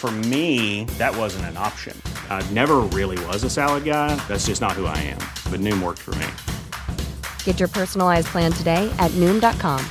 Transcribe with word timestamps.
For 0.00 0.10
me, 0.10 0.84
that 0.96 1.14
wasn't 1.14 1.44
an 1.44 1.58
option. 1.58 1.94
I 2.30 2.42
never 2.52 2.76
really 2.78 3.22
was 3.26 3.44
a 3.44 3.50
salad 3.50 3.84
guy. 3.84 4.16
That's 4.28 4.46
just 4.46 4.62
not 4.62 4.72
who 4.72 4.86
I 4.86 4.96
am. 4.96 5.18
But 5.52 5.60
Noom 5.60 5.82
worked 5.82 5.98
for 5.98 6.14
me. 6.14 6.26
Get 7.44 7.60
your 7.60 7.68
personalized 7.68 8.28
plan 8.28 8.50
today 8.50 8.90
at 8.98 9.10
Noom.com. 9.20 9.84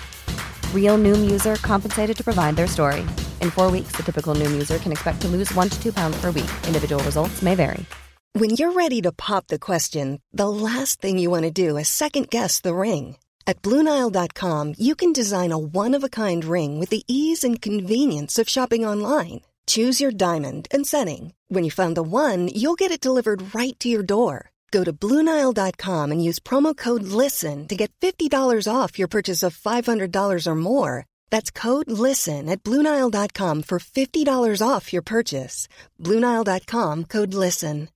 Real 0.74 0.98
Noom 0.98 1.30
user 1.30 1.58
compensated 1.58 2.18
to 2.18 2.24
provide 2.24 2.56
their 2.56 2.66
story. 2.66 3.02
In 3.40 3.52
four 3.52 3.70
weeks, 3.70 3.92
the 3.96 4.02
typical 4.02 4.34
Noom 4.34 4.52
user 4.52 4.80
can 4.80 4.92
expect 4.92 5.22
to 5.22 5.28
lose 5.28 5.54
one 5.54 5.70
to 5.70 5.80
two 5.80 5.94
pounds 5.94 6.20
per 6.20 6.32
week. 6.32 6.50
Individual 6.66 7.04
results 7.04 7.44
may 7.44 7.54
vary. 7.54 7.86
When 8.34 8.50
you're 8.50 8.72
ready 8.72 9.04
to 9.04 9.12
pop 9.12 9.46
the 9.46 9.60
question, 9.60 10.24
the 10.34 10.50
last 10.50 11.02
thing 11.02 11.20
you 11.20 11.30
want 11.30 11.44
to 11.44 11.52
do 11.52 11.78
is 11.78 11.88
second 11.88 12.32
guess 12.32 12.62
the 12.62 12.74
ring. 12.74 13.18
At 13.46 13.62
Bluenile.com, 13.62 14.74
you 14.80 14.96
can 14.96 15.14
design 15.14 15.52
a 15.52 15.60
one 15.60 15.94
of 15.94 16.04
a 16.04 16.10
kind 16.10 16.44
ring 16.44 16.80
with 16.80 16.90
the 16.90 17.04
ease 17.08 17.44
and 17.44 17.62
convenience 17.62 18.40
of 18.40 18.50
shopping 18.50 18.86
online. 18.86 19.42
Choose 19.70 20.02
your 20.02 20.12
diamond 20.12 20.68
and 20.72 20.84
setting. 20.84 21.34
When 21.48 21.64
you 21.64 21.70
find 21.70 21.96
the 21.96 22.02
one, 22.02 22.48
you'll 22.48 22.78
get 22.78 22.92
it 22.92 23.02
delivered 23.02 23.54
right 23.54 23.78
to 23.80 23.88
your 23.88 24.02
door. 24.02 24.50
Go 24.72 24.84
to 24.84 24.92
Bluenile.com 24.92 26.12
and 26.12 26.24
use 26.24 26.40
promo 26.40 26.76
code 26.76 27.04
LISTEN 27.04 27.68
to 27.68 27.76
get 27.76 27.92
$50 28.02 28.32
off 28.68 28.98
your 28.98 29.08
purchase 29.08 29.44
of 29.44 29.58
$500 29.58 30.48
or 30.48 30.56
more. 30.56 31.06
That's 31.30 31.52
code 31.52 31.90
LISTEN 31.90 32.50
at 32.50 32.64
Bluenile.com 32.64 33.62
for 33.62 33.78
$50 33.80 34.68
off 34.68 34.92
your 34.92 35.04
purchase. 35.04 35.68
Bluenile.com 36.00 37.06
code 37.06 37.34
LISTEN. 37.34 37.90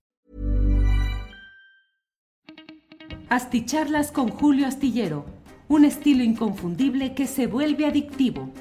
Asticharlas 3.30 4.12
con 4.12 4.30
Julio 4.30 4.68
Astillero, 4.68 5.26
un 5.70 5.86
estilo 5.86 6.24
inconfundible 6.24 7.16
que 7.16 7.26
se 7.26 7.48
vuelve 7.48 7.88
adictivo. 7.88 8.52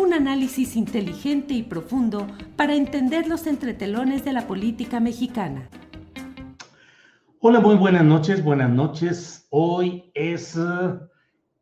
Un 0.00 0.14
análisis 0.14 0.76
inteligente 0.76 1.52
y 1.52 1.62
profundo 1.62 2.26
para 2.56 2.74
entender 2.74 3.28
los 3.28 3.46
entretelones 3.46 4.24
de 4.24 4.32
la 4.32 4.46
política 4.46 4.98
mexicana. 4.98 5.68
Hola, 7.40 7.60
muy 7.60 7.74
buenas 7.76 8.04
noches, 8.04 8.42
buenas 8.42 8.70
noches. 8.70 9.46
Hoy 9.50 10.10
es 10.14 10.56
eh, 10.56 10.98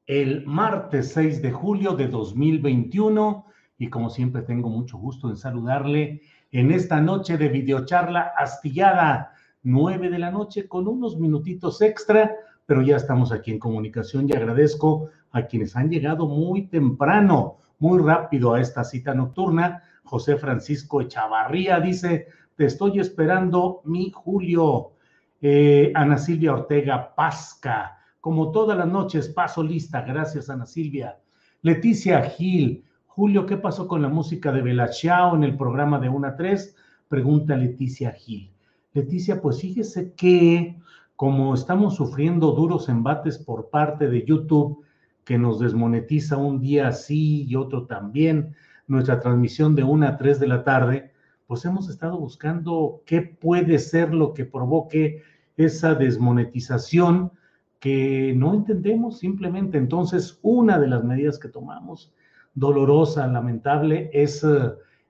el 0.07 0.47
martes 0.47 1.13
6 1.15 1.43
de 1.43 1.51
julio 1.51 1.95
de 1.97 2.07
2021 2.07 3.45
y 3.77 3.91
como 3.91 4.09
siempre 4.09 4.43
tengo 4.43 4.69
mucho 4.69 4.99
gusto 4.99 5.29
en 5.29 5.37
saludarle 5.37 6.23
en 6.53 6.71
esta 6.71 7.01
noche 7.01 7.39
de 7.39 7.49
videocharla 7.49 8.35
astillada, 8.39 9.33
9 9.65 10.11
de 10.11 10.19
la 10.19 10.31
noche 10.31 10.69
con 10.69 10.87
unos 10.87 11.19
minutitos 11.19 11.83
extra, 11.83 12.37
pero 12.67 12.83
ya 12.83 12.97
estamos 12.97 13.33
aquí 13.33 13.51
en 13.51 13.59
comunicación 13.59 14.29
y 14.29 14.33
agradezco 14.33 15.11
a 15.33 15.47
quienes 15.47 15.75
han 15.75 15.91
llegado 15.91 16.29
muy 16.29 16.69
temprano 16.69 17.59
muy 17.79 18.01
rápido 18.01 18.55
a 18.55 18.61
esta 18.61 18.85
cita 18.85 19.15
nocturna. 19.15 19.83
José 20.05 20.37
Francisco 20.37 21.01
Echavarría 21.01 21.81
dice, 21.81 22.29
te 22.57 22.67
estoy 22.67 23.01
esperando, 23.01 23.83
mi 23.85 24.11
Julio. 24.11 24.93
Eh, 25.41 25.93
Ana 25.95 26.19
Silvia 26.19 26.53
Ortega 26.53 27.15
Pasca, 27.15 27.99
como 28.21 28.51
todas 28.51 28.77
las 28.77 28.89
noches, 28.89 29.29
paso 29.29 29.63
lista. 29.63 30.03
Gracias, 30.03 30.51
Ana 30.51 30.67
Silvia. 30.67 31.19
Leticia 31.63 32.23
Gil, 32.23 32.85
Julio, 33.07 33.47
¿qué 33.47 33.57
pasó 33.57 33.87
con 33.87 34.03
la 34.03 34.09
música 34.09 34.51
de 34.51 34.63
Belachao 34.63 35.37
en 35.37 35.45
el 35.45 35.57
programa 35.57 35.99
de 35.99 36.09
1 36.09 36.27
a 36.27 36.37
3? 36.37 36.75
Pregunta 37.09 37.57
Leticia 37.57 38.11
Gil. 38.13 38.53
Leticia, 38.93 39.41
pues 39.41 39.61
fíjese 39.61 40.13
que 40.15 40.77
como 41.15 41.55
estamos 41.55 41.97
sufriendo 41.97 42.53
duros 42.53 42.89
embates 42.89 43.39
por 43.39 43.71
parte 43.71 44.09
de 44.09 44.25
YouTube 44.25 44.85
que 45.29 45.37
nos 45.37 45.61
desmonetiza 45.61 46.39
un 46.39 46.59
día 46.59 46.91
sí 46.91 47.45
y 47.47 47.55
otro 47.55 47.85
también, 47.85 48.57
nuestra 48.87 49.21
transmisión 49.21 49.75
de 49.75 49.85
una 49.85 50.09
a 50.09 50.17
3 50.17 50.41
de 50.41 50.47
la 50.47 50.65
tarde, 50.65 51.13
pues 51.47 51.67
hemos 51.67 51.91
estado 51.91 52.19
buscando 52.19 53.03
qué 53.05 53.21
puede 53.21 53.79
ser 53.79 54.15
lo 54.15 54.33
que 54.33 54.47
provoque 54.47 55.23
esa 55.59 55.95
desmonetización 55.95 57.33
que 57.79 58.33
no 58.35 58.55
entendemos 58.55 59.19
simplemente. 59.19 59.77
Entonces, 59.77 60.39
una 60.41 60.79
de 60.79 60.89
las 60.89 61.05
medidas 61.05 61.39
que 61.39 61.51
tomamos, 61.51 62.11
dolorosa, 62.55 63.27
lamentable, 63.27 64.09
es 64.15 64.43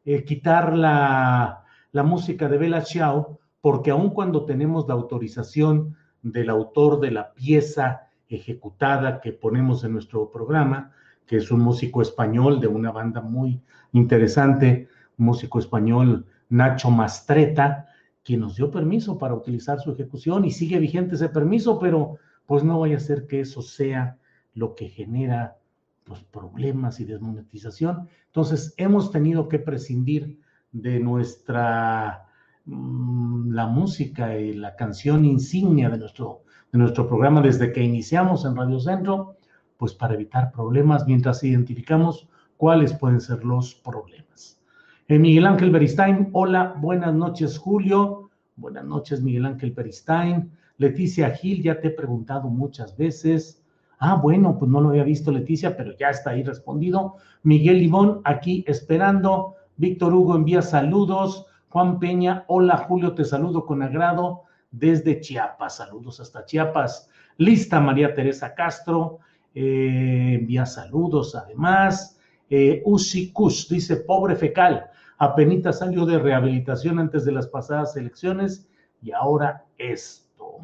eh, 0.05 0.25
quitar 0.25 0.77
la, 0.77 1.63
la, 1.93 2.03
música 2.03 2.49
de 2.49 2.59
Bella 2.59 2.81
Ciao, 2.81 3.39
porque 3.61 3.93
aun 3.93 4.11
cuando 4.11 4.45
tenemos 4.47 4.89
la 4.89 4.95
autorización 4.95 5.95
del 6.23 6.51
autor 6.51 6.99
de 6.99 7.13
la 7.13 7.35
pieza 7.35 8.08
ejecutada 8.29 9.21
que 9.21 9.33
ponemos 9.33 9.85
en 9.85 9.93
nuestro 9.93 10.31
programa, 10.31 10.93
que 11.27 11.37
es 11.37 11.51
un 11.51 11.61
músico 11.61 12.03
español 12.03 12.61
de 12.61 12.69
una 12.69 12.91
banda 12.91 13.21
muy 13.21 13.61
interesante, 13.93 14.89
músico 15.17 15.59
español 15.59 16.27
Nacho 16.49 16.91
Mastreta, 16.91 17.89
quien 18.25 18.41
nos 18.41 18.57
dio 18.57 18.71
permiso 18.71 19.19
para 19.19 19.35
utilizar 19.35 19.81
su 19.81 19.93
ejecución 19.93 20.45
y 20.45 20.51
sigue 20.51 20.79
vigente 20.79 21.15
ese 21.15 21.29
permiso, 21.29 21.79
pero 21.79 22.19
pues 22.47 22.65
no 22.65 22.81
vaya 22.81 22.97
a 22.97 23.01
ser 23.01 23.27
que 23.27 23.41
eso 23.41 23.63
sea 23.63 24.19
lo 24.55 24.75
que 24.75 24.89
genera 24.89 25.59
pues, 26.05 26.21
problemas 26.25 27.01
y 27.01 27.05
desmonetización. 27.05 28.09
Entonces 28.27 28.75
hemos 28.77 29.11
tenido 29.11 29.49
que 29.49 29.59
prescindir 29.59 30.41
de 30.73 31.01
nuestra 31.01 32.27
mm, 32.65 33.53
la 33.53 33.67
música 33.67 34.37
y 34.39 34.55
la 34.55 34.77
canción 34.77 35.25
insignia 35.25 35.91
de 35.91 35.99
nuestro 35.99 36.43
de 36.73 36.79
nuestro 36.79 37.09
programa 37.09 37.41
desde 37.41 37.73
que 37.73 37.83
iniciamos 37.83 38.45
en 38.45 38.57
Radio 38.57 38.79
Centro, 38.79 39.37
pues 39.77 39.95
para 39.95 40.15
evitar 40.15 40.53
problemas 40.53 41.07
mientras 41.07 41.43
identificamos 41.43 42.29
cuáles 42.57 42.93
pueden 42.93 43.21
ser 43.21 43.45
los 43.45 43.75
problemas. 43.75 44.61
Eh, 45.07 45.19
Miguel 45.19 45.47
Ángel 45.47 45.71
Beristain, 45.71 46.29
hola, 46.33 46.75
buenas 46.79 47.15
noches 47.15 47.57
Julio, 47.57 48.29
buenas 48.57 48.85
noches 48.85 49.23
Miguel 49.23 49.47
Ángel 49.47 49.73
Beristain, 49.73 50.51
Leticia 50.77 51.31
Gil, 51.31 51.63
ya 51.63 51.81
te 51.81 51.89
he 51.89 51.91
preguntado 51.91 52.49
muchas 52.49 52.97
veces. 52.97 53.65
Ah, 53.99 54.15
bueno, 54.15 54.59
pues 54.59 54.71
no 54.71 54.81
lo 54.81 54.91
había 54.91 55.03
visto 55.03 55.33
Leticia, 55.33 55.77
pero 55.77 55.97
ya 55.97 56.11
está 56.11 56.31
ahí 56.31 56.43
respondido. 56.43 57.15
Miguel 57.43 57.83
Ivón, 57.83 58.21
aquí 58.25 58.65
esperando. 58.69 59.55
Víctor 59.77 60.15
Hugo 60.15 60.37
envía 60.37 60.63
saludos. 60.63 61.47
Juan 61.71 61.99
Peña, 61.99 62.45
hola 62.47 62.77
Julio, 62.77 63.15
te 63.15 63.25
saludo 63.25 63.67
con 63.67 63.83
agrado 63.83 64.45
desde 64.71 65.21
Chiapas. 65.21 65.77
Saludos 65.77 66.21
hasta 66.21 66.45
Chiapas. 66.45 67.09
Lista 67.37 67.81
María 67.81 68.15
Teresa 68.15 68.55
Castro, 68.55 69.21
eh, 69.55 70.39
envía 70.41 70.67
saludos 70.67 71.35
además. 71.35 72.19
Eh, 72.51 72.83
Uzi 72.85 73.33
Kush 73.33 73.69
dice, 73.69 73.97
pobre 73.97 74.35
fecal, 74.35 74.91
apenas 75.19 75.79
salió 75.79 76.07
de 76.07 76.19
rehabilitación 76.19 76.99
antes 76.99 77.25
de 77.25 77.33
las 77.33 77.47
pasadas 77.47 77.97
elecciones 77.97 78.69
y 79.03 79.13
ahora 79.13 79.65
esto. 79.77 80.59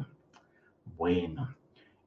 Bueno, 0.97 1.55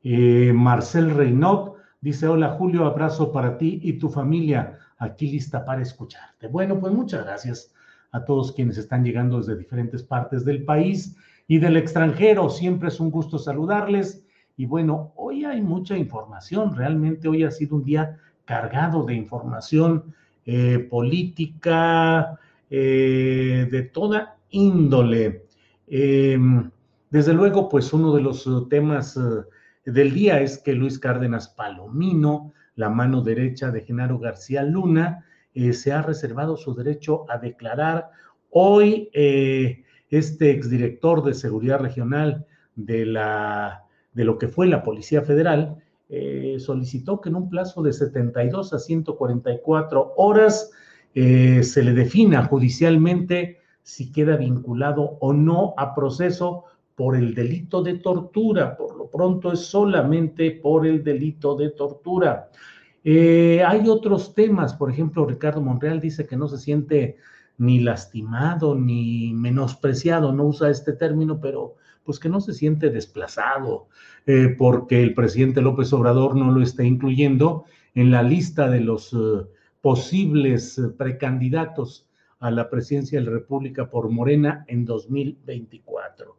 eh, 0.03 0.53
Marcel 0.54 1.10
Reynaud 1.14 1.75
dice, 2.00 2.26
hola 2.26 2.50
Julio, 2.50 2.84
abrazo 2.84 3.32
para 3.32 3.56
ti 3.56 3.81
y 3.82 3.94
tu 3.94 4.08
familia, 4.08 4.78
aquí 4.98 5.31
lista 5.31 5.64
para 5.64 5.82
escucharte. 5.82 6.48
Bueno, 6.48 6.78
pues 6.78 6.92
muchas 6.92 7.25
gracias 7.25 7.75
a 8.10 8.25
todos 8.25 8.53
quienes 8.53 8.78
están 8.78 9.04
llegando 9.04 9.38
desde 9.38 9.56
diferentes 9.56 10.03
partes 10.03 10.44
del 10.44 10.64
país 10.64 11.16
y 11.48 11.59
del 11.59 11.78
extranjero. 11.78 12.50
Siempre 12.50 12.88
es 12.88 13.00
un 13.00 13.11
gusto 13.11 13.38
saludarles. 13.38 14.25
Y 14.56 14.67
bueno, 14.67 15.12
hoy 15.17 15.44
hay 15.44 15.62
mucha 15.62 15.96
información, 15.96 16.76
realmente 16.76 17.26
hoy 17.28 17.44
ha 17.44 17.50
sido 17.50 17.76
un 17.76 17.84
día 17.84 18.19
cargado 18.44 19.05
de 19.05 19.14
información 19.14 20.14
eh, 20.44 20.78
política 20.78 22.38
eh, 22.70 23.69
de 23.70 23.82
toda 23.82 24.37
índole. 24.50 25.44
Em, 25.87 26.70
desde 27.11 27.32
luego, 27.32 27.69
pues 27.69 27.93
uno 27.93 28.14
de 28.14 28.23
los 28.23 28.49
temas 28.69 29.17
eh, 29.17 29.90
del 29.90 30.12
día 30.12 30.40
es 30.40 30.58
que 30.58 30.73
Luis 30.75 30.99
Cárdenas 30.99 31.49
Palomino, 31.49 32.52
la 32.75 32.90
mano 32.90 33.23
derecha 33.23 33.70
de 33.70 33.82
Genaro 33.82 34.19
García 34.19 34.62
Luna, 34.62 35.25
se 35.73 35.90
ha 35.93 36.02
reservado 36.02 36.56
su 36.56 36.73
derecho 36.73 37.26
a 37.28 37.37
declarar 37.37 38.11
hoy 38.50 39.11
este 40.10 40.50
exdirector 40.50 41.25
de 41.25 41.34
seguridad 41.34 41.81
regional 41.81 42.46
de, 42.76 43.06
la, 43.06 43.84
de 44.12 44.25
lo 44.25 44.38
que 44.38 44.49
fue 44.49 44.66
la 44.66 44.82
Policía 44.82 45.22
Federal, 45.22 45.76
eh, 46.08 46.56
solicitó 46.58 47.20
que 47.20 47.28
en 47.28 47.37
un 47.37 47.50
plazo 47.50 47.82
de 47.82 47.93
72 47.93 48.72
a 48.72 48.78
144 48.78 50.14
horas 50.16 50.70
eh, 51.14 51.62
se 51.62 51.82
le 51.82 51.93
defina 51.93 52.44
judicialmente 52.44 53.58
si 53.82 54.10
queda 54.12 54.37
vinculado 54.37 55.19
o 55.20 55.32
no 55.32 55.75
a 55.76 55.94
proceso 55.94 56.64
por 56.94 57.14
el 57.14 57.34
delito 57.34 57.82
de 57.82 57.94
tortura. 57.94 58.76
Por 58.76 58.96
lo 58.96 59.08
pronto 59.08 59.52
es 59.52 59.61
solamente 59.61 60.50
por 60.50 60.87
el 60.87 61.04
delito 61.04 61.54
de 61.56 61.70
tortura. 61.70 62.50
Eh, 63.04 63.62
hay 63.66 63.88
otros 63.88 64.34
temas, 64.34 64.75
por 64.75 64.90
ejemplo, 64.90 65.25
Ricardo 65.25 65.61
Monreal 65.61 66.00
dice 66.00 66.26
que 66.26 66.37
no 66.37 66.49
se 66.49 66.58
siente 66.58 67.16
ni 67.58 67.81
lastimado 67.81 68.75
ni 68.75 69.32
menospreciado, 69.34 70.32
no 70.32 70.44
usa 70.44 70.70
este 70.70 70.93
término, 70.93 71.40
pero 71.40 71.76
pues 72.05 72.19
que 72.19 72.28
no 72.28 72.40
se 72.40 72.55
siente 72.55 72.90
desplazado 72.90 73.88
eh, 74.26 74.55
porque 74.56 75.02
el 75.02 75.14
presidente 75.14 75.60
López 75.60 75.93
Obrador 75.93 76.37
no 76.37 76.50
lo 76.50 76.62
está 76.62 76.84
incluyendo 76.84 77.64
en 77.94 78.10
la 78.10 78.22
lista 78.22 78.70
de 78.70 78.81
los 78.81 79.12
eh, 79.12 79.46
posibles 79.82 80.81
precandidatos 80.96 82.08
a 82.40 82.50
la 82.50 82.70
presidencia 82.70 83.19
de 83.19 83.26
la 83.26 83.32
República 83.32 83.90
por 83.90 84.08
Morena 84.11 84.64
en 84.69 84.84
2024 84.84 86.38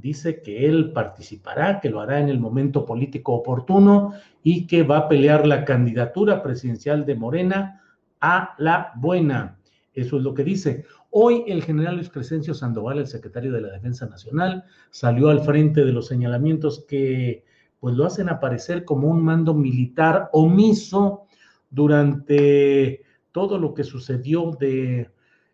dice 0.00 0.40
que 0.40 0.66
él 0.66 0.92
participará, 0.92 1.80
que 1.80 1.90
lo 1.90 2.00
hará 2.00 2.20
en 2.20 2.28
el 2.28 2.40
momento 2.40 2.86
político 2.86 3.34
oportuno 3.34 4.14
y 4.42 4.66
que 4.66 4.82
va 4.82 4.98
a 4.98 5.08
pelear 5.08 5.46
la 5.46 5.64
candidatura 5.64 6.42
presidencial 6.42 7.04
de 7.04 7.14
Morena 7.14 7.82
a 8.20 8.54
la 8.58 8.92
buena. 8.96 9.58
Eso 9.92 10.16
es 10.16 10.22
lo 10.22 10.34
que 10.34 10.44
dice. 10.44 10.84
Hoy 11.10 11.44
el 11.46 11.62
general 11.62 11.96
Luis 11.96 12.10
Crescencio 12.10 12.54
Sandoval, 12.54 12.98
el 12.98 13.06
secretario 13.06 13.52
de 13.52 13.60
la 13.60 13.72
Defensa 13.72 14.06
Nacional, 14.06 14.64
salió 14.90 15.28
al 15.28 15.40
frente 15.40 15.84
de 15.84 15.92
los 15.92 16.06
señalamientos 16.06 16.84
que 16.88 17.44
pues 17.80 17.94
lo 17.94 18.04
hacen 18.04 18.28
aparecer 18.28 18.84
como 18.84 19.08
un 19.08 19.24
mando 19.24 19.54
militar 19.54 20.28
omiso 20.32 21.22
durante 21.70 23.02
todo 23.32 23.58
lo 23.58 23.74
que 23.74 23.84
sucedió 23.84 24.50
de 24.58 25.10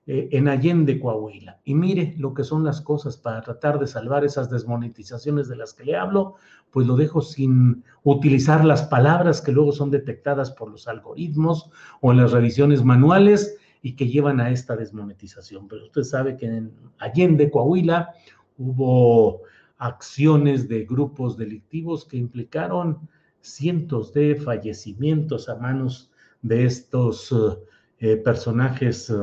eh, 0.08 0.28
en 0.30 0.46
Allende, 0.46 1.00
Coahuila. 1.00 1.60
Y 1.64 1.74
mire 1.74 2.14
lo 2.18 2.32
que 2.32 2.44
son 2.44 2.62
las 2.62 2.80
cosas 2.80 3.16
para 3.16 3.42
tratar 3.42 3.80
de 3.80 3.88
salvar 3.88 4.24
esas 4.24 4.48
desmonetizaciones 4.48 5.48
de 5.48 5.56
las 5.56 5.74
que 5.74 5.84
le 5.84 5.96
hablo, 5.96 6.34
pues 6.70 6.86
lo 6.86 6.96
dejo 6.96 7.22
sin 7.22 7.82
utilizar 8.04 8.64
las 8.64 8.84
palabras 8.84 9.40
que 9.40 9.50
luego 9.50 9.72
son 9.72 9.90
detectadas 9.90 10.52
por 10.52 10.70
los 10.70 10.86
algoritmos 10.86 11.70
o 12.00 12.12
en 12.12 12.18
las 12.18 12.30
revisiones 12.30 12.84
manuales 12.84 13.56
y 13.86 13.94
que 13.94 14.08
llevan 14.08 14.40
a 14.40 14.50
esta 14.50 14.74
desmonetización. 14.74 15.68
Pero 15.68 15.84
usted 15.84 16.02
sabe 16.02 16.36
que 16.36 16.46
en 16.46 16.72
Allende, 16.98 17.48
Coahuila, 17.48 18.12
hubo 18.58 19.42
acciones 19.78 20.68
de 20.68 20.84
grupos 20.84 21.36
delictivos 21.36 22.04
que 22.04 22.16
implicaron 22.16 23.08
cientos 23.40 24.12
de 24.12 24.34
fallecimientos 24.34 25.48
a 25.48 25.54
manos 25.54 26.10
de 26.42 26.64
estos 26.64 27.32
eh, 28.00 28.16
personajes 28.16 29.14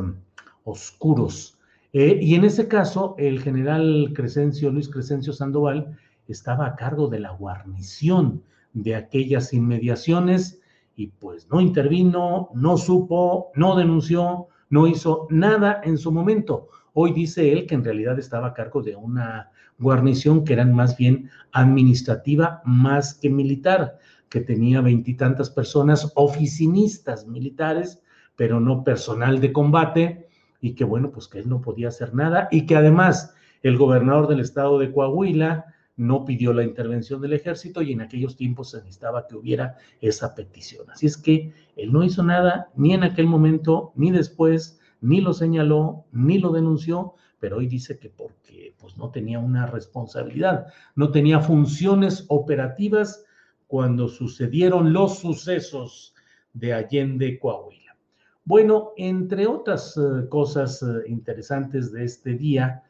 oscuros. 0.63 1.59
Eh, 1.91 2.19
y 2.21 2.35
en 2.35 2.45
ese 2.45 2.69
caso, 2.69 3.15
el 3.17 3.41
general 3.41 4.13
Crescencio, 4.15 4.71
Luis 4.71 4.87
Crescencio 4.87 5.33
Sandoval, 5.33 5.99
estaba 6.29 6.67
a 6.67 6.75
cargo 6.77 7.09
de 7.09 7.19
la 7.19 7.31
guarnición 7.31 8.41
de 8.71 8.95
aquellas 8.95 9.51
inmediaciones 9.51 10.61
y 10.95 11.07
pues 11.07 11.49
no 11.49 11.59
intervino, 11.59 12.49
no 12.53 12.77
supo, 12.77 13.51
no 13.55 13.75
denunció, 13.75 14.47
no 14.73 14.87
hizo 14.87 15.27
nada 15.29 15.81
en 15.83 15.99
su 15.99 16.11
momento. 16.11 16.67
Hoy 16.93 17.13
dice 17.13 17.53
él 17.53 17.67
que 17.67 17.75
en 17.75 17.83
realidad 17.83 18.17
estaba 18.17 18.47
a 18.47 18.53
cargo 18.55 18.81
de 18.81 18.95
una 18.95 19.51
guarnición 19.77 20.43
que 20.43 20.53
eran 20.53 20.73
más 20.73 20.97
bien 20.97 21.29
administrativa 21.51 22.59
más 22.65 23.13
que 23.13 23.29
militar, 23.29 23.99
que 24.29 24.39
tenía 24.39 24.81
veintitantas 24.81 25.51
personas 25.51 26.11
oficinistas 26.15 27.27
militares, 27.27 28.01
pero 28.35 28.59
no 28.59 28.83
personal 28.83 29.39
de 29.39 29.53
combate, 29.53 30.27
y 30.59 30.73
que 30.73 30.85
bueno, 30.85 31.11
pues 31.11 31.27
que 31.27 31.37
él 31.37 31.49
no 31.49 31.61
podía 31.61 31.89
hacer 31.89 32.15
nada 32.15 32.47
y 32.49 32.65
que 32.65 32.75
además 32.75 33.35
el 33.61 33.77
gobernador 33.77 34.27
del 34.27 34.39
estado 34.39 34.79
de 34.79 34.91
Coahuila 34.91 35.65
no 35.95 36.25
pidió 36.25 36.53
la 36.53 36.63
intervención 36.63 37.21
del 37.21 37.33
ejército 37.33 37.81
y 37.81 37.91
en 37.91 38.01
aquellos 38.01 38.35
tiempos 38.35 38.71
se 38.71 38.77
necesitaba 38.77 39.27
que 39.27 39.35
hubiera 39.35 39.77
esa 40.01 40.33
petición. 40.33 40.89
Así 40.89 41.05
es 41.05 41.17
que 41.17 41.53
él 41.75 41.91
no 41.91 42.03
hizo 42.03 42.23
nada 42.23 42.69
ni 42.75 42.93
en 42.93 43.03
aquel 43.03 43.27
momento, 43.27 43.91
ni 43.95 44.11
después, 44.11 44.79
ni 45.01 45.21
lo 45.21 45.33
señaló, 45.33 46.05
ni 46.11 46.39
lo 46.39 46.51
denunció, 46.51 47.13
pero 47.39 47.57
hoy 47.57 47.67
dice 47.67 47.99
que 47.99 48.09
porque 48.09 48.73
pues 48.79 48.97
no 48.97 49.11
tenía 49.11 49.39
una 49.39 49.65
responsabilidad, 49.65 50.67
no 50.95 51.11
tenía 51.11 51.41
funciones 51.41 52.25
operativas 52.29 53.25
cuando 53.67 54.07
sucedieron 54.07 54.93
los 54.93 55.19
sucesos 55.19 56.13
de 56.53 56.73
Allende, 56.73 57.37
Coahuila. 57.39 57.97
Bueno, 58.45 58.91
entre 58.97 59.47
otras 59.47 59.97
eh, 59.97 60.27
cosas 60.29 60.83
eh, 60.83 61.07
interesantes 61.07 61.91
de 61.91 62.03
este 62.03 62.33
día, 62.33 62.83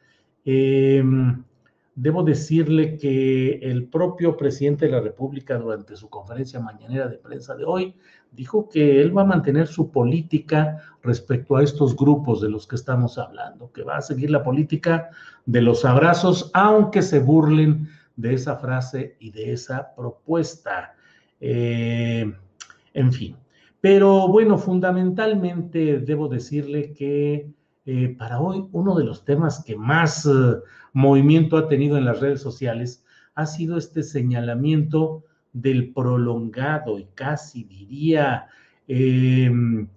em, 0.44 1.42
debo 1.94 2.22
decirle 2.22 2.96
que 2.96 3.58
el 3.62 3.86
propio 3.86 4.36
presidente 4.36 4.86
de 4.86 4.92
la 4.92 5.00
República 5.00 5.58
durante 5.58 5.96
su 5.96 6.08
conferencia 6.08 6.58
mañanera 6.60 7.08
de 7.08 7.18
prensa 7.18 7.54
de 7.54 7.64
hoy 7.64 7.94
dijo 8.32 8.68
que 8.68 9.00
él 9.00 9.16
va 9.16 9.22
a 9.22 9.26
mantener 9.26 9.68
su 9.68 9.90
política 9.90 10.78
respecto 11.02 11.56
a 11.56 11.62
estos 11.62 11.96
grupos 11.96 12.40
de 12.40 12.50
los 12.50 12.66
que 12.66 12.74
estamos 12.76 13.16
hablando, 13.16 13.70
que 13.70 13.84
va 13.84 13.98
a 13.98 14.02
seguir 14.02 14.30
la 14.30 14.42
política 14.42 15.10
de 15.46 15.62
los 15.62 15.84
abrazos, 15.84 16.50
aunque 16.52 17.02
se 17.02 17.20
burlen 17.20 17.88
de 18.16 18.34
esa 18.34 18.56
frase 18.56 19.16
y 19.20 19.30
de 19.30 19.52
esa 19.52 19.94
propuesta. 19.94 20.94
Eh, 21.40 22.32
en 22.92 23.12
fin, 23.12 23.36
pero 23.80 24.28
bueno, 24.28 24.58
fundamentalmente 24.58 26.00
debo 26.00 26.28
decirle 26.28 26.92
que 26.92 27.52
eh, 27.86 28.14
para 28.18 28.40
hoy 28.40 28.66
uno 28.72 28.96
de 28.96 29.04
los 29.04 29.26
temas 29.26 29.62
que 29.62 29.76
más 29.76 30.24
eh, 30.24 30.30
movimiento 30.94 31.58
ha 31.58 31.68
tenido 31.68 31.98
en 31.98 32.06
las 32.06 32.20
redes 32.20 32.40
sociales 32.40 33.04
ha 33.34 33.44
sido 33.44 33.76
este 33.76 34.02
señalamiento 34.02 35.22
del 35.52 35.92
prolongado 35.92 36.98
y 36.98 37.04
casi 37.14 37.64
diría 37.64 38.46
em, 38.88 39.88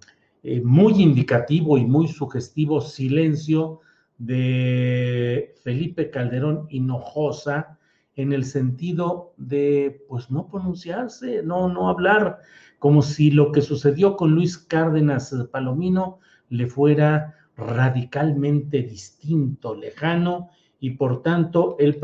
eh, 0.42 0.60
muy 0.60 1.02
indicativo 1.02 1.78
y 1.78 1.86
muy 1.86 2.08
sugestivo 2.08 2.82
silencio 2.82 3.80
de 4.18 5.54
Felipe 5.62 6.10
Calderón 6.10 6.66
Hinojosa 6.68 7.78
en 8.16 8.34
el 8.34 8.44
sentido 8.44 9.32
de 9.38 10.04
pues 10.08 10.30
no 10.30 10.46
pronunciarse, 10.48 11.42
no, 11.42 11.68
no 11.70 11.88
hablar 11.88 12.40
como 12.78 13.00
si 13.00 13.30
lo 13.30 13.50
que 13.50 13.62
sucedió 13.62 14.14
con 14.16 14.32
Luis 14.32 14.58
Cárdenas 14.58 15.34
Palomino 15.50 16.18
le 16.50 16.66
fuera 16.66 17.34
radicalmente 17.58 18.82
distinto, 18.82 19.74
lejano, 19.74 20.50
y 20.80 20.90
por 20.90 21.22
tanto 21.22 21.76
él, 21.78 21.98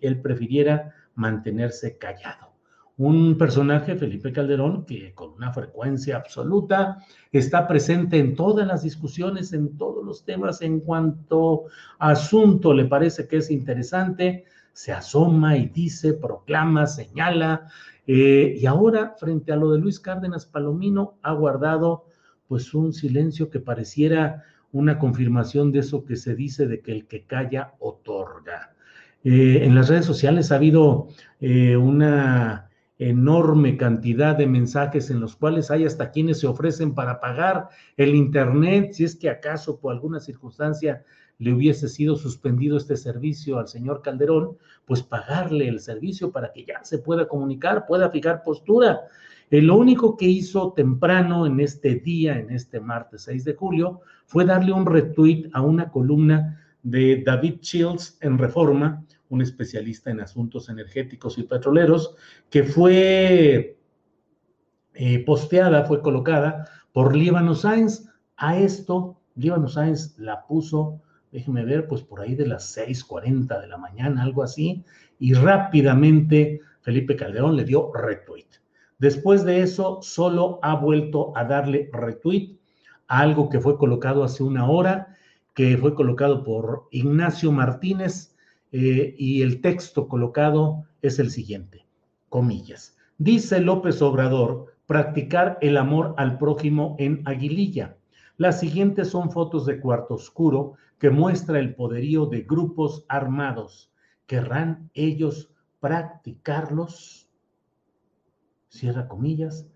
él 0.00 0.20
prefiriera 0.20 0.94
mantenerse 1.14 1.98
callado. 1.98 2.54
Un 2.96 3.36
personaje, 3.36 3.96
Felipe 3.96 4.32
Calderón, 4.32 4.86
que 4.86 5.12
con 5.14 5.32
una 5.32 5.52
frecuencia 5.52 6.16
absoluta 6.16 6.98
está 7.32 7.66
presente 7.66 8.18
en 8.18 8.34
todas 8.34 8.66
las 8.66 8.82
discusiones, 8.82 9.52
en 9.52 9.76
todos 9.76 10.04
los 10.04 10.24
temas, 10.24 10.62
en 10.62 10.80
cuanto 10.80 11.64
asunto 11.98 12.72
le 12.72 12.84
parece 12.84 13.26
que 13.26 13.38
es 13.38 13.50
interesante, 13.50 14.44
se 14.72 14.92
asoma 14.92 15.56
y 15.56 15.66
dice, 15.66 16.14
proclama, 16.14 16.86
señala, 16.86 17.68
eh, 18.06 18.56
y 18.58 18.66
ahora, 18.66 19.14
frente 19.18 19.52
a 19.52 19.56
lo 19.56 19.72
de 19.72 19.80
Luis 19.80 19.98
Cárdenas 19.98 20.46
Palomino, 20.46 21.18
ha 21.22 21.32
guardado 21.32 22.06
pues 22.46 22.74
un 22.74 22.92
silencio 22.92 23.50
que 23.50 23.60
pareciera 23.60 24.44
una 24.74 24.98
confirmación 24.98 25.72
de 25.72 25.78
eso 25.78 26.04
que 26.04 26.16
se 26.16 26.34
dice 26.34 26.66
de 26.66 26.80
que 26.80 26.92
el 26.92 27.06
que 27.06 27.24
calla 27.24 27.74
otorga. 27.78 28.74
Eh, 29.22 29.60
en 29.62 29.74
las 29.74 29.88
redes 29.88 30.04
sociales 30.04 30.50
ha 30.50 30.56
habido 30.56 31.08
eh, 31.40 31.76
una 31.76 32.68
enorme 32.98 33.76
cantidad 33.76 34.36
de 34.36 34.46
mensajes 34.46 35.10
en 35.10 35.20
los 35.20 35.36
cuales 35.36 35.70
hay 35.70 35.84
hasta 35.84 36.10
quienes 36.10 36.40
se 36.40 36.48
ofrecen 36.48 36.94
para 36.94 37.20
pagar 37.20 37.68
el 37.96 38.14
Internet, 38.14 38.92
si 38.92 39.04
es 39.04 39.16
que 39.16 39.30
acaso 39.30 39.78
por 39.78 39.92
alguna 39.92 40.20
circunstancia 40.20 41.04
le 41.38 41.52
hubiese 41.52 41.88
sido 41.88 42.16
suspendido 42.16 42.76
este 42.76 42.96
servicio 42.96 43.58
al 43.58 43.68
señor 43.68 44.02
Calderón, 44.02 44.56
pues 44.86 45.02
pagarle 45.02 45.68
el 45.68 45.80
servicio 45.80 46.30
para 46.32 46.52
que 46.52 46.64
ya 46.64 46.84
se 46.84 46.98
pueda 46.98 47.26
comunicar, 47.28 47.86
pueda 47.86 48.10
fijar 48.10 48.42
postura. 48.42 49.02
Eh, 49.54 49.62
lo 49.62 49.76
único 49.76 50.16
que 50.16 50.24
hizo 50.24 50.72
temprano 50.72 51.46
en 51.46 51.60
este 51.60 51.94
día, 51.94 52.36
en 52.40 52.50
este 52.50 52.80
martes 52.80 53.22
6 53.22 53.44
de 53.44 53.54
julio, 53.54 54.00
fue 54.26 54.44
darle 54.44 54.72
un 54.72 54.84
retweet 54.84 55.48
a 55.52 55.60
una 55.60 55.92
columna 55.92 56.60
de 56.82 57.22
David 57.24 57.60
Shields 57.60 58.18
en 58.20 58.36
Reforma, 58.36 59.04
un 59.28 59.42
especialista 59.42 60.10
en 60.10 60.18
asuntos 60.18 60.68
energéticos 60.70 61.38
y 61.38 61.44
petroleros, 61.44 62.16
que 62.50 62.64
fue 62.64 63.78
eh, 64.94 65.18
posteada, 65.24 65.84
fue 65.84 66.02
colocada 66.02 66.68
por 66.92 67.14
Líbano 67.14 67.54
Sainz. 67.54 68.08
A 68.36 68.58
esto, 68.58 69.20
Líbano 69.36 69.68
Sainz 69.68 70.18
la 70.18 70.44
puso 70.48 71.00
déjeme 71.30 71.64
ver, 71.64 71.86
pues 71.86 72.02
por 72.02 72.22
ahí 72.22 72.34
de 72.34 72.48
las 72.48 72.76
6:40 72.76 73.60
de 73.60 73.68
la 73.68 73.78
mañana, 73.78 74.24
algo 74.24 74.42
así, 74.42 74.82
y 75.20 75.32
rápidamente 75.32 76.60
Felipe 76.80 77.14
Calderón 77.14 77.54
le 77.54 77.64
dio 77.64 77.92
retweet. 77.92 78.63
Después 78.98 79.44
de 79.44 79.62
eso, 79.62 80.00
solo 80.02 80.58
ha 80.62 80.76
vuelto 80.76 81.36
a 81.36 81.44
darle 81.44 81.90
retweet 81.92 82.56
a 83.08 83.20
algo 83.20 83.48
que 83.48 83.60
fue 83.60 83.76
colocado 83.76 84.24
hace 84.24 84.42
una 84.42 84.68
hora, 84.68 85.16
que 85.54 85.76
fue 85.76 85.94
colocado 85.94 86.44
por 86.44 86.88
Ignacio 86.90 87.52
Martínez, 87.52 88.34
eh, 88.72 89.14
y 89.18 89.42
el 89.42 89.60
texto 89.60 90.08
colocado 90.08 90.84
es 91.00 91.20
el 91.20 91.30
siguiente, 91.30 91.86
comillas. 92.28 92.96
Dice 93.18 93.60
López 93.60 94.02
Obrador, 94.02 94.74
practicar 94.86 95.58
el 95.60 95.76
amor 95.76 96.14
al 96.16 96.38
prójimo 96.38 96.96
en 96.98 97.22
Aguililla. 97.24 97.96
Las 98.36 98.58
siguientes 98.58 99.10
son 99.10 99.30
fotos 99.30 99.64
de 99.66 99.78
cuarto 99.78 100.14
oscuro 100.14 100.74
que 100.98 101.10
muestra 101.10 101.60
el 101.60 101.76
poderío 101.76 102.26
de 102.26 102.42
grupos 102.42 103.04
armados. 103.08 103.92
¿Querrán 104.26 104.90
ellos 104.94 105.52
practicarlos? 105.78 107.23
Cierra 108.74 109.06
comillas. 109.06 109.68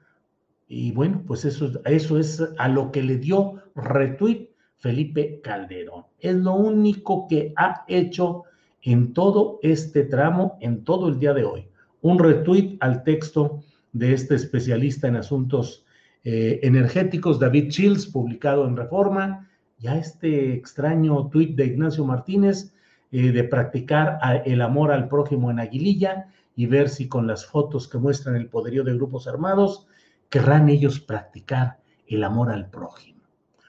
Y 0.67 0.90
bueno, 0.90 1.23
pues 1.25 1.45
eso, 1.45 1.71
eso 1.85 2.19
es 2.19 2.43
a 2.59 2.69
lo 2.69 2.90
que 2.90 3.02
le 3.02 3.17
dio 3.17 3.62
retweet 3.76 4.49
Felipe 4.76 5.40
Calderón. 5.40 6.05
Es 6.19 6.35
lo 6.35 6.55
único 6.55 7.28
que 7.28 7.52
ha 7.57 7.85
hecho 7.87 8.43
en 8.83 9.12
todo 9.12 9.61
este 9.62 10.02
tramo, 10.02 10.59
en 10.61 10.83
todo 10.83 11.09
el 11.09 11.21
día 11.21 11.33
de 11.33 11.45
hoy. 11.45 11.69
Un 12.02 12.19
retweet 12.19 12.76
al 12.81 13.05
texto 13.05 13.62
de 13.93 14.14
este 14.14 14.35
especialista 14.35 15.07
en 15.07 15.17
asuntos 15.17 15.85
eh, 16.25 16.59
energéticos, 16.64 17.38
David 17.38 17.69
Chills, 17.69 18.07
publicado 18.07 18.67
en 18.67 18.76
Reforma, 18.76 19.49
ya 19.78 19.97
este 19.97 20.55
extraño 20.55 21.28
tuit 21.28 21.55
de 21.55 21.67
Ignacio 21.67 22.05
Martínez 22.05 22.75
eh, 23.12 23.31
de 23.31 23.45
practicar 23.45 24.19
el 24.45 24.61
amor 24.61 24.90
al 24.90 25.09
prójimo 25.09 25.52
en 25.52 25.61
Aguililla 25.61 26.26
y 26.59 26.67
ver 26.67 26.88
si 26.88 27.07
con 27.07 27.29
las 27.29 27.47
fotos 27.47 27.87
que 27.87 27.99
muestran 27.99 28.35
el 28.35 28.49
poderío 28.49 28.83
de 28.83 28.93
grupos 28.93 29.29
armados 29.29 29.87
querrán 30.29 30.69
ellos 30.69 30.99
practicar 30.99 31.79
el 32.09 32.25
amor 32.25 32.50
al 32.50 32.69
prójimo. 32.69 33.21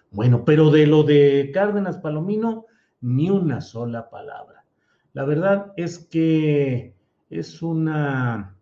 Bueno, 0.09 0.43
pero 0.43 0.71
de 0.71 0.87
lo 0.87 1.03
de 1.03 1.51
Cárdenas 1.53 1.99
Palomino, 1.99 2.65
ni 3.01 3.29
una 3.29 3.61
sola 3.61 4.09
palabra. 4.09 4.65
La 5.13 5.23
verdad 5.23 5.71
es 5.77 5.99
que 5.99 6.95
es 7.29 7.61
una 7.61 8.57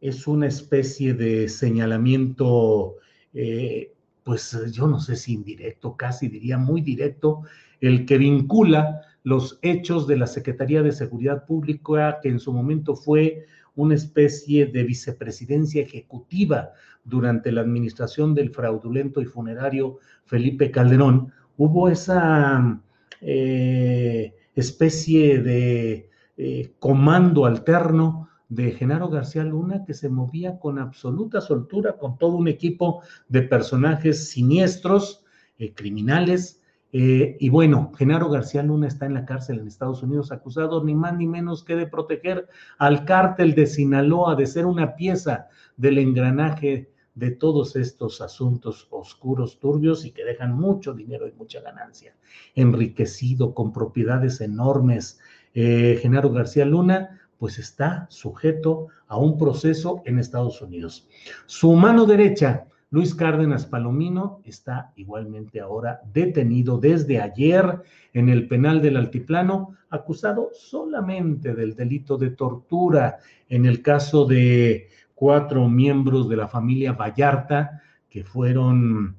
es 0.00 0.26
una 0.26 0.48
especie 0.48 1.14
de 1.14 1.48
señalamiento, 1.48 2.96
eh, 3.32 3.94
pues 4.24 4.58
yo 4.72 4.88
no 4.88 4.98
sé 4.98 5.14
si 5.14 5.34
indirecto, 5.34 5.96
casi 5.96 6.26
diría 6.26 6.58
muy 6.58 6.80
directo, 6.80 7.42
el 7.80 8.06
que 8.06 8.18
vincula 8.18 9.02
los 9.26 9.58
hechos 9.62 10.06
de 10.06 10.16
la 10.16 10.28
Secretaría 10.28 10.84
de 10.84 10.92
Seguridad 10.92 11.46
Pública, 11.46 12.20
que 12.22 12.28
en 12.28 12.38
su 12.38 12.52
momento 12.52 12.94
fue 12.94 13.46
una 13.74 13.96
especie 13.96 14.66
de 14.66 14.84
vicepresidencia 14.84 15.82
ejecutiva 15.82 16.70
durante 17.02 17.50
la 17.50 17.62
administración 17.62 18.36
del 18.36 18.50
fraudulento 18.50 19.20
y 19.20 19.24
funerario 19.24 19.98
Felipe 20.26 20.70
Calderón, 20.70 21.32
hubo 21.56 21.88
esa 21.88 22.80
eh, 23.20 24.32
especie 24.54 25.42
de 25.42 26.08
eh, 26.36 26.70
comando 26.78 27.46
alterno 27.46 28.28
de 28.48 28.70
Genaro 28.70 29.08
García 29.08 29.42
Luna 29.42 29.84
que 29.84 29.94
se 29.94 30.08
movía 30.08 30.60
con 30.60 30.78
absoluta 30.78 31.40
soltura, 31.40 31.98
con 31.98 32.16
todo 32.16 32.36
un 32.36 32.46
equipo 32.46 33.02
de 33.28 33.42
personajes 33.42 34.28
siniestros, 34.28 35.24
eh, 35.58 35.74
criminales. 35.74 36.62
Eh, 36.98 37.36
y 37.38 37.50
bueno, 37.50 37.92
Genaro 37.98 38.30
García 38.30 38.62
Luna 38.62 38.88
está 38.88 39.04
en 39.04 39.12
la 39.12 39.26
cárcel 39.26 39.58
en 39.58 39.66
Estados 39.66 40.02
Unidos 40.02 40.32
acusado 40.32 40.82
ni 40.82 40.94
más 40.94 41.14
ni 41.14 41.26
menos 41.26 41.62
que 41.62 41.76
de 41.76 41.86
proteger 41.86 42.48
al 42.78 43.04
cártel 43.04 43.54
de 43.54 43.66
Sinaloa, 43.66 44.34
de 44.34 44.46
ser 44.46 44.64
una 44.64 44.96
pieza 44.96 45.48
del 45.76 45.98
engranaje 45.98 46.90
de 47.14 47.32
todos 47.32 47.76
estos 47.76 48.22
asuntos 48.22 48.88
oscuros, 48.90 49.58
turbios 49.58 50.06
y 50.06 50.12
que 50.12 50.24
dejan 50.24 50.54
mucho 50.54 50.94
dinero 50.94 51.28
y 51.28 51.32
mucha 51.32 51.60
ganancia. 51.60 52.16
Enriquecido 52.54 53.52
con 53.52 53.74
propiedades 53.74 54.40
enormes, 54.40 55.20
eh, 55.52 55.98
Genaro 56.00 56.30
García 56.30 56.64
Luna 56.64 57.20
pues 57.36 57.58
está 57.58 58.06
sujeto 58.08 58.86
a 59.06 59.18
un 59.18 59.36
proceso 59.36 60.00
en 60.06 60.18
Estados 60.18 60.62
Unidos. 60.62 61.06
Su 61.44 61.74
mano 61.74 62.06
derecha, 62.06 62.68
Luis 62.90 63.14
Cárdenas 63.14 63.66
Palomino, 63.66 64.40
está 64.44 64.92
igualmente 64.94 65.60
ahora 65.60 66.00
detenido 66.12 66.78
desde 66.78 67.20
ayer 67.20 67.82
en 68.12 68.28
el 68.28 68.46
penal 68.46 68.80
del 68.80 68.96
Altiplano, 68.96 69.76
acusado 69.90 70.50
solamente 70.52 71.54
del 71.54 71.74
delito 71.74 72.16
de 72.16 72.30
tortura. 72.30 73.18
En 73.48 73.66
el 73.66 73.82
caso 73.82 74.24
de 74.24 74.88
cuatro 75.14 75.68
miembros 75.68 76.28
de 76.28 76.36
la 76.36 76.46
familia 76.46 76.92
Vallarta 76.92 77.82
que 78.08 78.22
fueron 78.22 79.16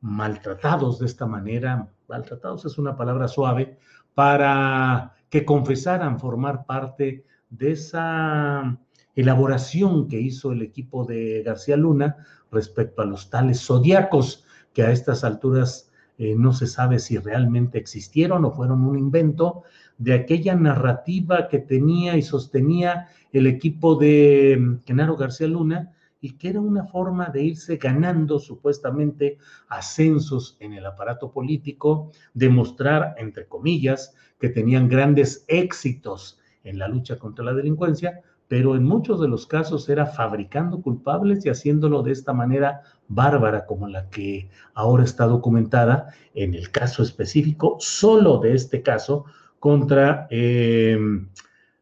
maltratados 0.00 0.98
de 0.98 1.06
esta 1.06 1.26
manera, 1.26 1.88
maltratados 2.08 2.66
es 2.66 2.76
una 2.76 2.94
palabra 2.94 3.26
suave, 3.26 3.78
para 4.14 5.14
que 5.30 5.44
confesaran 5.44 6.20
formar 6.20 6.66
parte 6.66 7.24
de 7.48 7.72
esa 7.72 8.78
elaboración 9.20 10.06
que 10.06 10.20
hizo 10.20 10.52
el 10.52 10.62
equipo 10.62 11.04
de 11.04 11.42
García 11.42 11.76
Luna 11.76 12.18
respecto 12.52 13.02
a 13.02 13.04
los 13.04 13.30
tales 13.30 13.60
zodiacos, 13.60 14.44
que 14.72 14.82
a 14.82 14.92
estas 14.92 15.24
alturas 15.24 15.90
eh, 16.18 16.36
no 16.36 16.52
se 16.52 16.68
sabe 16.68 17.00
si 17.00 17.18
realmente 17.18 17.78
existieron 17.78 18.44
o 18.44 18.52
fueron 18.52 18.84
un 18.84 18.96
invento 18.96 19.64
de 19.98 20.14
aquella 20.14 20.54
narrativa 20.54 21.48
que 21.48 21.58
tenía 21.58 22.16
y 22.16 22.22
sostenía 22.22 23.08
el 23.32 23.48
equipo 23.48 23.96
de 23.96 24.56
mm, 24.56 24.86
Genaro 24.86 25.16
García 25.16 25.48
Luna 25.48 25.92
y 26.20 26.34
que 26.34 26.50
era 26.50 26.60
una 26.60 26.84
forma 26.84 27.30
de 27.30 27.42
irse 27.42 27.76
ganando 27.76 28.38
supuestamente 28.38 29.38
ascensos 29.68 30.56
en 30.60 30.74
el 30.74 30.86
aparato 30.86 31.32
político, 31.32 32.12
demostrar, 32.34 33.16
entre 33.18 33.46
comillas, 33.46 34.14
que 34.38 34.48
tenían 34.48 34.88
grandes 34.88 35.44
éxitos 35.48 36.38
en 36.62 36.78
la 36.78 36.86
lucha 36.86 37.18
contra 37.18 37.44
la 37.44 37.54
delincuencia, 37.54 38.22
pero 38.48 38.74
en 38.74 38.84
muchos 38.84 39.20
de 39.20 39.28
los 39.28 39.46
casos 39.46 39.88
era 39.88 40.06
fabricando 40.06 40.80
culpables 40.80 41.44
y 41.44 41.50
haciéndolo 41.50 42.02
de 42.02 42.12
esta 42.12 42.32
manera 42.32 42.80
bárbara 43.06 43.66
como 43.66 43.86
la 43.88 44.08
que 44.08 44.48
ahora 44.74 45.04
está 45.04 45.26
documentada 45.26 46.08
en 46.34 46.54
el 46.54 46.70
caso 46.70 47.02
específico, 47.02 47.76
solo 47.78 48.38
de 48.38 48.54
este 48.54 48.82
caso, 48.82 49.26
contra 49.60 50.26
em, 50.30 51.28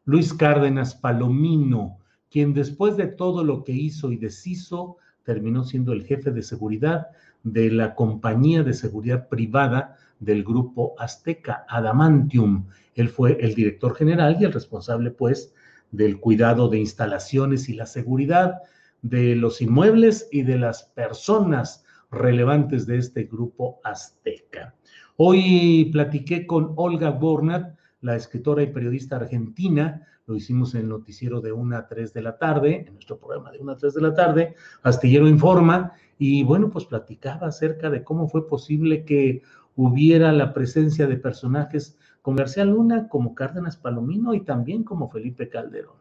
Luis 0.05 0.35
Cárdenas 0.35 0.95
Palomino, 0.95 1.99
quien 2.31 2.53
después 2.53 2.97
de 2.97 3.07
todo 3.07 3.45
lo 3.45 3.63
que 3.63 3.73
hizo 3.73 4.11
y 4.11 4.17
deshizo, 4.17 4.97
terminó 5.25 5.65
siendo 5.65 5.93
el 5.93 6.05
jefe 6.05 6.31
de 6.31 6.43
seguridad 6.43 7.09
de 7.45 7.71
la 7.71 7.95
compañía 7.95 8.65
de 8.65 8.75
seguridad 8.75 9.29
privada 9.29 9.97
del 10.19 10.43
grupo 10.43 10.95
Azteca, 10.99 11.65
Adamantium. 11.69 12.67
Él 12.95 13.09
fue 13.09 13.37
el 13.41 13.55
director 13.55 13.95
general 13.95 14.37
y 14.41 14.45
el 14.45 14.53
responsable, 14.53 15.11
pues, 15.11 15.53
del 15.91 16.21
cuidado 16.21 16.69
de 16.69 16.79
instalaciones 16.79 17.69
y 17.69 17.75
la 17.75 17.87
seguridad 17.87 18.63
de 19.03 19.37
los 19.37 19.61
inmuebles 19.63 20.29
y 20.33 20.43
de 20.43 20.59
las 20.59 20.85
personas 20.85 21.85
relevantes 22.11 22.87
de 22.87 22.99
este 22.99 23.25
grupo 23.25 23.81
azteca. 23.85 24.75
Hoy 25.17 25.89
platiqué 25.93 26.47
con 26.47 26.73
Olga 26.77 27.11
Bornat, 27.11 27.77
la 28.01 28.17
escritora 28.17 28.63
y 28.63 28.73
periodista 28.73 29.17
argentina, 29.17 30.07
lo 30.27 30.35
hicimos 30.35 30.75
en 30.75 30.83
el 30.83 30.89
noticiero 30.89 31.41
de 31.41 31.53
1 31.53 31.77
a 31.77 31.87
3 31.87 32.13
de 32.13 32.23
la 32.23 32.37
tarde, 32.37 32.85
en 32.87 32.95
nuestro 32.95 33.19
programa 33.19 33.53
de 33.53 33.59
1 33.59 33.73
a 33.73 33.77
3 33.77 33.95
de 33.95 34.03
la 34.03 34.15
tarde, 34.15 34.55
Astillero 34.83 35.29
Informa, 35.29 35.93
y 36.19 36.43
bueno, 36.43 36.69
pues 36.71 36.85
platicaba 36.85 37.47
acerca 37.47 37.91
de 37.91 38.03
cómo 38.03 38.29
fue 38.29 38.49
posible 38.49 39.05
que 39.05 39.43
hubiera 39.77 40.33
la 40.33 40.53
presencia 40.53 41.07
de 41.07 41.17
personajes 41.17 41.99
como 42.27 42.39
García 42.39 42.65
Luna, 42.65 43.07
como 43.07 43.37
Cárdenas 43.37 43.77
Palomino 43.77 44.35
y 44.35 44.41
también 44.41 44.83
como 44.83 45.09
Felipe 45.09 45.49
Calderón. 45.49 45.95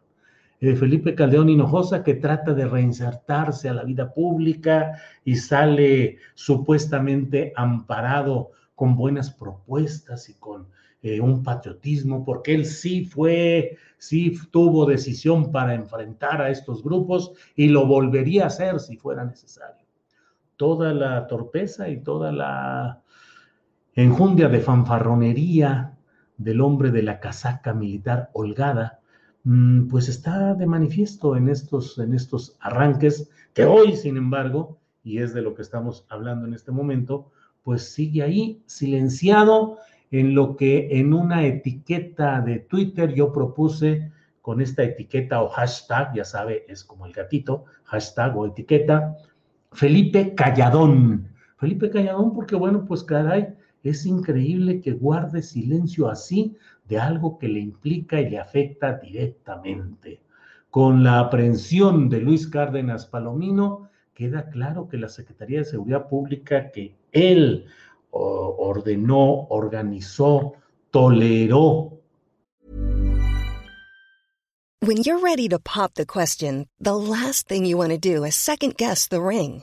Eh, 0.60 0.74
Felipe 0.74 1.14
Calderón 1.14 1.50
Hinojosa 1.50 2.02
que 2.02 2.14
trata 2.14 2.52
de 2.52 2.66
reinsertarse 2.66 3.68
a 3.68 3.74
la 3.74 3.84
vida 3.84 4.12
pública 4.12 5.00
y 5.24 5.36
sale 5.36 6.16
supuestamente 6.34 7.52
amparado 7.54 8.50
con 8.74 8.96
buenas 8.96 9.30
propuestas 9.30 10.28
y 10.28 10.34
con 10.34 10.66
eh, 11.00 11.20
un 11.20 11.44
patriotismo, 11.44 12.24
porque 12.24 12.56
él 12.56 12.66
sí 12.66 13.04
fue, 13.04 13.76
sí 13.96 14.36
tuvo 14.50 14.84
decisión 14.84 15.52
para 15.52 15.74
enfrentar 15.74 16.42
a 16.42 16.50
estos 16.50 16.82
grupos 16.82 17.34
y 17.54 17.68
lo 17.68 17.86
volvería 17.86 18.42
a 18.42 18.46
hacer 18.48 18.80
si 18.80 18.96
fuera 18.96 19.24
necesario. 19.24 19.86
Toda 20.56 20.92
la 20.92 21.28
torpeza 21.28 21.88
y 21.88 21.98
toda 21.98 22.32
la 22.32 23.00
enjundia 23.94 24.48
de 24.48 24.58
fanfarronería 24.58 25.92
del 26.38 26.60
hombre 26.60 26.90
de 26.90 27.02
la 27.02 27.20
casaca 27.20 27.72
militar 27.74 28.30
holgada, 28.32 29.00
mm, 29.44 29.88
pues 29.88 30.08
está 30.08 30.54
de 30.54 30.66
manifiesto 30.66 31.36
en 31.36 31.48
estos, 31.48 31.98
en 31.98 32.14
estos 32.14 32.56
arranques 32.60 33.30
que 33.54 33.64
hoy, 33.64 33.96
sin 33.96 34.16
embargo, 34.16 34.78
y 35.02 35.18
es 35.18 35.32
de 35.32 35.42
lo 35.42 35.54
que 35.54 35.62
estamos 35.62 36.04
hablando 36.08 36.46
en 36.46 36.54
este 36.54 36.72
momento, 36.72 37.30
pues 37.62 37.92
sigue 37.92 38.22
ahí 38.22 38.62
silenciado 38.66 39.78
en 40.10 40.34
lo 40.34 40.56
que 40.56 40.98
en 40.98 41.12
una 41.12 41.46
etiqueta 41.46 42.40
de 42.40 42.60
Twitter 42.60 43.14
yo 43.14 43.32
propuse 43.32 44.12
con 44.40 44.60
esta 44.60 44.84
etiqueta 44.84 45.42
o 45.42 45.48
hashtag, 45.48 46.14
ya 46.14 46.24
sabe, 46.24 46.64
es 46.68 46.84
como 46.84 47.06
el 47.06 47.12
gatito, 47.12 47.64
hashtag 47.84 48.36
o 48.36 48.46
etiqueta, 48.46 49.16
Felipe 49.72 50.34
Calladón. 50.34 51.28
Felipe 51.58 51.90
Calladón, 51.90 52.32
porque 52.32 52.54
bueno, 52.54 52.84
pues 52.84 53.02
caray, 53.02 53.54
Es 53.88 54.04
increíble 54.04 54.80
que 54.80 54.92
guarde 54.92 55.42
silencio 55.42 56.08
así 56.08 56.56
de 56.88 56.98
algo 56.98 57.38
que 57.38 57.48
le 57.48 57.60
implica 57.60 58.20
y 58.20 58.30
le 58.30 58.38
afecta 58.38 58.94
directamente. 58.94 60.20
Con 60.70 61.04
la 61.04 61.20
aprehensión 61.20 62.08
de 62.08 62.20
Luis 62.20 62.48
Cárdenas 62.48 63.06
Palomino, 63.06 63.88
queda 64.12 64.50
claro 64.50 64.88
que 64.88 64.96
la 64.96 65.08
Secretaría 65.08 65.60
de 65.60 65.64
Seguridad 65.66 66.08
Pública 66.08 66.70
que 66.72 66.96
él 67.12 67.66
ordenó, 68.10 69.46
organizó, 69.48 70.54
toleró. 70.90 71.92
When 74.82 74.98
you're 75.02 75.20
ready 75.20 75.48
to 75.48 75.58
pop 75.58 75.94
the 75.94 76.06
question, 76.06 76.66
the 76.78 76.96
last 76.96 77.48
thing 77.48 77.64
you 77.64 77.76
want 77.76 77.90
to 77.90 77.98
do 77.98 78.24
is 78.24 78.34
second 78.34 78.76
guess 78.76 79.08
the 79.08 79.20
ring. 79.20 79.62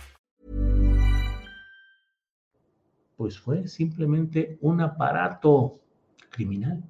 Pues 3.21 3.37
fue 3.37 3.67
simplemente 3.67 4.57
un 4.61 4.81
aparato 4.81 5.79
criminal. 6.31 6.83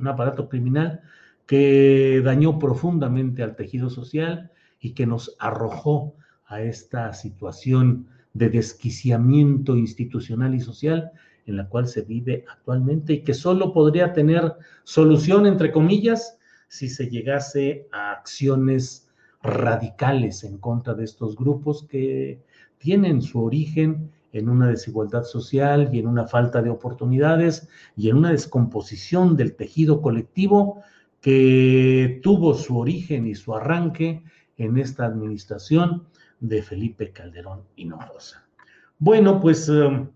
Un 0.00 0.08
aparato 0.08 0.48
criminal 0.48 1.00
que 1.46 2.20
dañó 2.24 2.58
profundamente 2.58 3.44
al 3.44 3.54
tejido 3.54 3.88
social 3.88 4.50
y 4.80 4.94
que 4.94 5.06
nos 5.06 5.36
arrojó 5.38 6.16
a 6.46 6.60
esta 6.60 7.12
situación 7.12 8.08
de 8.34 8.48
desquiciamiento 8.48 9.76
institucional 9.76 10.56
y 10.56 10.60
social 10.60 11.12
en 11.46 11.56
la 11.56 11.68
cual 11.68 11.86
se 11.86 12.02
vive 12.02 12.44
actualmente 12.50 13.12
y 13.12 13.22
que 13.22 13.34
solo 13.34 13.72
podría 13.72 14.12
tener 14.12 14.54
solución, 14.82 15.46
entre 15.46 15.70
comillas, 15.70 16.36
si 16.66 16.88
se 16.88 17.08
llegase 17.08 17.86
a 17.92 18.10
acciones 18.10 19.08
radicales 19.40 20.42
en 20.42 20.58
contra 20.58 20.94
de 20.94 21.04
estos 21.04 21.36
grupos 21.36 21.86
que 21.86 22.42
tienen 22.78 23.22
su 23.22 23.40
origen 23.40 24.10
en 24.32 24.48
una 24.48 24.68
desigualdad 24.68 25.24
social 25.24 25.90
y 25.92 25.98
en 25.98 26.06
una 26.06 26.26
falta 26.26 26.62
de 26.62 26.70
oportunidades 26.70 27.68
y 27.96 28.10
en 28.10 28.16
una 28.16 28.32
descomposición 28.32 29.36
del 29.36 29.54
tejido 29.54 30.02
colectivo 30.02 30.82
que 31.20 32.20
tuvo 32.22 32.54
su 32.54 32.78
origen 32.78 33.26
y 33.26 33.34
su 33.34 33.54
arranque 33.54 34.22
en 34.58 34.78
esta 34.78 35.06
administración 35.06 36.06
de 36.40 36.62
Felipe 36.62 37.12
Calderón 37.12 37.62
Hinojosa. 37.76 38.44
Bueno, 38.98 39.40
pues 39.40 39.68
um, 39.68 40.08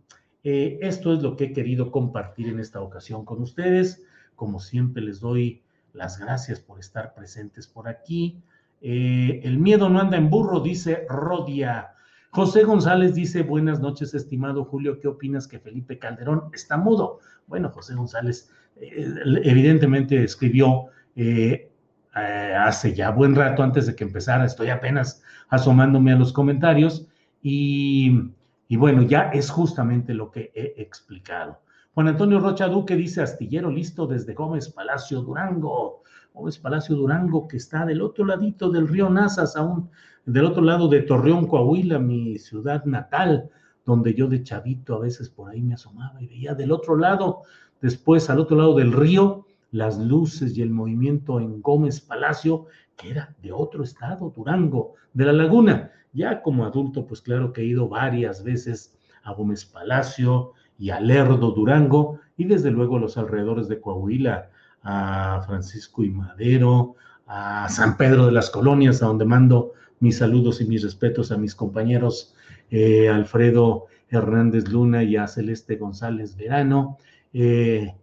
eh, 0.45 0.79
esto 0.83 1.13
es 1.13 1.23
lo 1.23 1.37
que 1.37 1.45
he 1.45 1.53
querido 1.53 1.91
compartir 1.91 2.49
en 2.49 2.61
esta 2.61 2.81
ocasión 2.81 3.25
con 3.25 3.43
ustedes. 3.43 4.03
Como 4.37 4.61
siempre 4.61 5.03
les 5.03 5.21
doy 5.21 5.63
las 5.93 6.19
gracias 6.19 6.61
por 6.61 6.79
estar 6.79 7.15
presentes 7.15 7.67
por 7.67 7.89
aquí. 7.89 8.39
Eh, 8.81 9.41
el 9.45 9.59
miedo 9.59 9.89
no 9.89 10.01
anda 10.01 10.17
en 10.17 10.31
burro, 10.31 10.61
dice 10.61 11.07
Rodia. 11.09 11.95
José 12.33 12.63
González 12.63 13.15
dice, 13.15 13.43
buenas 13.43 13.81
noches, 13.81 14.15
estimado 14.15 14.65
Julio, 14.65 15.01
¿qué 15.01 15.09
opinas 15.09 15.49
que 15.49 15.59
Felipe 15.59 15.99
Calderón 15.99 16.45
está 16.53 16.77
mudo? 16.77 17.19
Bueno, 17.49 17.71
José 17.71 17.97
González 17.97 18.53
eh, 18.77 19.15
evidentemente 19.43 20.23
escribió 20.23 20.87
eh, 21.17 21.73
eh, 22.17 22.55
hace 22.57 22.95
ya 22.95 23.11
buen 23.11 23.35
rato 23.35 23.65
antes 23.65 23.87
de 23.87 23.97
que 23.97 24.05
empezara, 24.05 24.45
estoy 24.45 24.71
apenas 24.71 25.25
asomándome 25.49 26.13
a 26.13 26.17
los 26.17 26.33
comentarios 26.33 27.09
y, 27.43 28.31
y 28.69 28.77
bueno, 28.77 29.03
ya 29.03 29.31
es 29.31 29.51
justamente 29.51 30.15
lo 30.15 30.31
que 30.31 30.53
he 30.55 30.81
explicado. 30.81 31.61
Juan 31.95 32.07
Antonio 32.07 32.39
Rocha 32.39 32.69
Duque 32.69 32.95
dice, 32.95 33.23
astillero 33.23 33.73
listo 33.73 34.07
desde 34.07 34.35
Gómez 34.35 34.69
Palacio 34.69 35.21
Durango. 35.23 36.05
Gómez 36.33 36.59
Palacio 36.59 36.95
Durango, 36.95 37.49
que 37.49 37.57
está 37.57 37.85
del 37.85 38.03
otro 38.03 38.25
ladito 38.25 38.71
del 38.71 38.87
río 38.87 39.11
Nazas, 39.11 39.57
aún 39.57 39.91
del 40.27 40.45
otro 40.45 40.63
lado 40.63 40.89
de 40.89 41.03
Torreón, 41.03 41.47
Coahuila, 41.47 41.99
mi 41.99 42.39
ciudad 42.39 42.85
natal, 42.85 43.51
donde 43.85 44.15
yo 44.15 44.29
de 44.29 44.43
chavito 44.43 44.95
a 44.95 45.01
veces 45.01 45.29
por 45.29 45.51
ahí 45.51 45.61
me 45.63 45.75
asomaba 45.75 46.23
y 46.23 46.27
veía 46.27 46.55
del 46.55 46.73
otro 46.73 46.97
lado, 46.97 47.43
después 47.81 48.29
al 48.31 48.39
otro 48.39 48.57
lado 48.57 48.75
del 48.75 48.93
río, 48.93 49.47
las 49.73 49.99
luces 49.99 50.57
y 50.57 50.63
el 50.63 50.71
movimiento 50.71 51.41
en 51.41 51.61
Gómez 51.63 52.01
Palacio, 52.01 52.67
que 52.97 53.11
era 53.11 53.35
de 53.43 53.53
otro 53.53 53.83
estado, 53.83 54.33
Durango, 54.35 54.95
de 55.13 55.25
la 55.25 55.33
laguna. 55.33 55.91
Ya 56.13 56.43
como 56.43 56.65
adulto, 56.65 57.07
pues 57.07 57.23
claro 57.23 57.53
que 57.53 57.63
he 57.63 57.67
ido 57.67 57.89
varias 57.89 58.43
veces 58.43 58.97
a 59.23 59.33
Gómez 59.33 59.65
Palacio 59.65 60.53
y 60.79 60.91
a 60.91 61.01
Lerdo, 61.01 61.53
Durango, 61.53 62.19
y 62.37 62.45
desde 62.45 62.71
luego 62.71 62.99
los 62.99 63.17
alrededores 63.17 63.69
de 63.69 63.81
Coahuila, 63.81 64.51
a 64.83 65.43
Francisco 65.47 66.03
y 66.03 66.11
Madero, 66.11 66.97
a 67.27 67.69
San 67.69 67.97
Pedro 67.97 68.27
de 68.27 68.33
las 68.33 68.51
Colonias, 68.51 69.03
a 69.03 69.07
donde 69.07 69.25
mando 69.25 69.73
mis 70.01 70.17
saludos 70.17 70.61
y 70.61 70.65
mis 70.65 70.83
respetos 70.83 71.31
a 71.31 71.37
mis 71.37 71.55
compañeros 71.55 72.35
eh, 72.71 73.09
Alfredo 73.09 73.87
Hernández 74.09 74.69
Luna 74.69 75.05
y 75.05 75.17
a 75.17 75.29
Celeste 75.29 75.77
González 75.77 76.37
Verano. 76.37 76.99
Eh, 77.33 77.95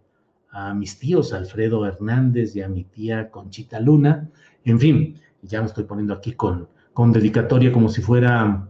a 0.50 0.72
mis 0.72 0.98
tíos 0.98 1.34
Alfredo 1.34 1.84
Hernández 1.86 2.56
y 2.56 2.62
a 2.62 2.68
mi 2.68 2.84
tía 2.84 3.30
Conchita 3.30 3.80
Luna. 3.80 4.30
En 4.64 4.78
fin, 4.80 5.20
ya 5.42 5.60
me 5.60 5.66
estoy 5.66 5.84
poniendo 5.84 6.14
aquí 6.14 6.32
con, 6.32 6.68
con 6.94 7.12
dedicatoria 7.12 7.70
como 7.70 7.88
si 7.88 8.00
fuera 8.00 8.68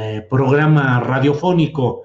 eh, 0.00 0.26
programa 0.30 1.00
radiofónico. 1.00 2.04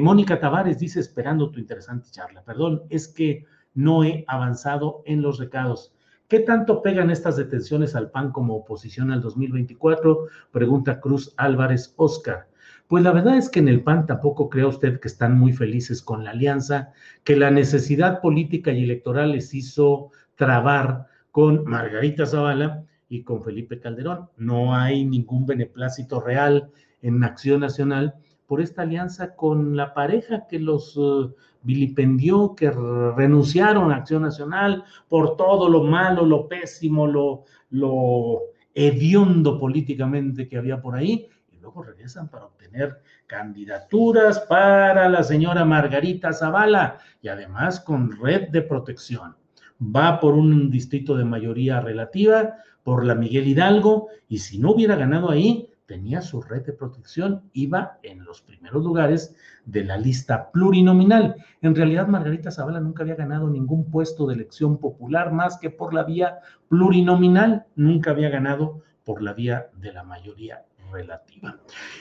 Mónica 0.00 0.40
Tavares 0.40 0.78
dice, 0.80 0.98
esperando 0.98 1.50
tu 1.50 1.60
interesante 1.60 2.08
charla. 2.10 2.42
Perdón, 2.42 2.82
es 2.88 3.06
que 3.06 3.44
no 3.74 4.02
he 4.02 4.24
avanzado 4.26 5.02
en 5.04 5.22
los 5.22 5.38
recados. 5.38 5.92
¿Qué 6.28 6.40
tanto 6.40 6.82
pegan 6.82 7.10
estas 7.10 7.36
detenciones 7.36 7.96
al 7.96 8.10
PAN 8.10 8.32
como 8.32 8.54
oposición 8.54 9.10
al 9.10 9.22
2024? 9.22 10.26
Pregunta 10.52 11.00
Cruz 11.00 11.32
Álvarez 11.38 11.94
Oscar. 11.96 12.48
Pues 12.86 13.02
la 13.02 13.12
verdad 13.12 13.38
es 13.38 13.48
que 13.48 13.60
en 13.60 13.68
el 13.68 13.82
PAN 13.82 14.04
tampoco 14.04 14.50
crea 14.50 14.66
usted 14.66 15.00
que 15.00 15.08
están 15.08 15.38
muy 15.38 15.54
felices 15.54 16.02
con 16.02 16.24
la 16.24 16.32
alianza, 16.32 16.92
que 17.24 17.34
la 17.34 17.50
necesidad 17.50 18.20
política 18.20 18.72
y 18.72 18.84
electoral 18.84 19.32
les 19.32 19.54
hizo 19.54 20.10
trabar 20.34 21.06
con 21.30 21.64
Margarita 21.64 22.26
Zavala 22.26 22.84
y 23.08 23.22
con 23.22 23.42
Felipe 23.42 23.80
Calderón. 23.80 24.28
No 24.36 24.74
hay 24.74 25.06
ningún 25.06 25.46
beneplácito 25.46 26.20
real 26.20 26.70
en 27.00 27.24
Acción 27.24 27.60
Nacional 27.60 28.16
por 28.46 28.60
esta 28.60 28.82
alianza 28.82 29.34
con 29.34 29.78
la 29.78 29.94
pareja 29.94 30.46
que 30.46 30.58
los 30.58 30.94
uh, 30.98 31.34
vilipendió, 31.68 32.54
que 32.56 32.70
renunciaron 32.70 33.92
a 33.92 33.96
Acción 33.96 34.22
Nacional 34.22 34.84
por 35.08 35.36
todo 35.36 35.68
lo 35.68 35.84
malo, 35.84 36.24
lo 36.24 36.48
pésimo, 36.48 37.06
lo, 37.06 37.44
lo 37.70 38.40
hediondo 38.74 39.58
políticamente 39.60 40.48
que 40.48 40.56
había 40.56 40.80
por 40.80 40.96
ahí 40.96 41.28
luego 41.68 41.82
regresan 41.82 42.28
para 42.28 42.46
obtener 42.46 43.02
candidaturas 43.26 44.40
para 44.40 45.06
la 45.10 45.22
señora 45.22 45.66
Margarita 45.66 46.32
Zavala 46.32 46.98
y 47.20 47.28
además 47.28 47.80
con 47.80 48.10
red 48.18 48.48
de 48.48 48.62
protección. 48.62 49.36
Va 49.78 50.18
por 50.18 50.32
un 50.32 50.70
distrito 50.70 51.14
de 51.14 51.26
mayoría 51.26 51.80
relativa, 51.80 52.54
por 52.82 53.04
la 53.04 53.14
Miguel 53.14 53.48
Hidalgo, 53.48 54.08
y 54.28 54.38
si 54.38 54.58
no 54.58 54.72
hubiera 54.72 54.96
ganado 54.96 55.30
ahí, 55.30 55.68
tenía 55.88 56.20
su 56.20 56.42
red 56.42 56.66
de 56.66 56.74
protección, 56.74 57.50
iba 57.54 57.98
en 58.02 58.22
los 58.22 58.42
primeros 58.42 58.84
lugares 58.84 59.34
de 59.64 59.82
la 59.84 59.96
lista 59.96 60.52
plurinominal. 60.52 61.36
En 61.62 61.74
realidad, 61.74 62.06
Margarita 62.06 62.50
Zavala 62.50 62.78
nunca 62.78 63.02
había 63.02 63.16
ganado 63.16 63.48
ningún 63.48 63.90
puesto 63.90 64.26
de 64.26 64.34
elección 64.34 64.78
popular 64.78 65.32
más 65.32 65.58
que 65.58 65.70
por 65.70 65.94
la 65.94 66.04
vía 66.04 66.40
plurinominal, 66.68 67.64
nunca 67.74 68.10
había 68.10 68.28
ganado 68.28 68.82
por 69.02 69.22
la 69.22 69.32
vía 69.32 69.70
de 69.78 69.94
la 69.94 70.04
mayoría 70.04 70.62
relativa. 70.92 71.58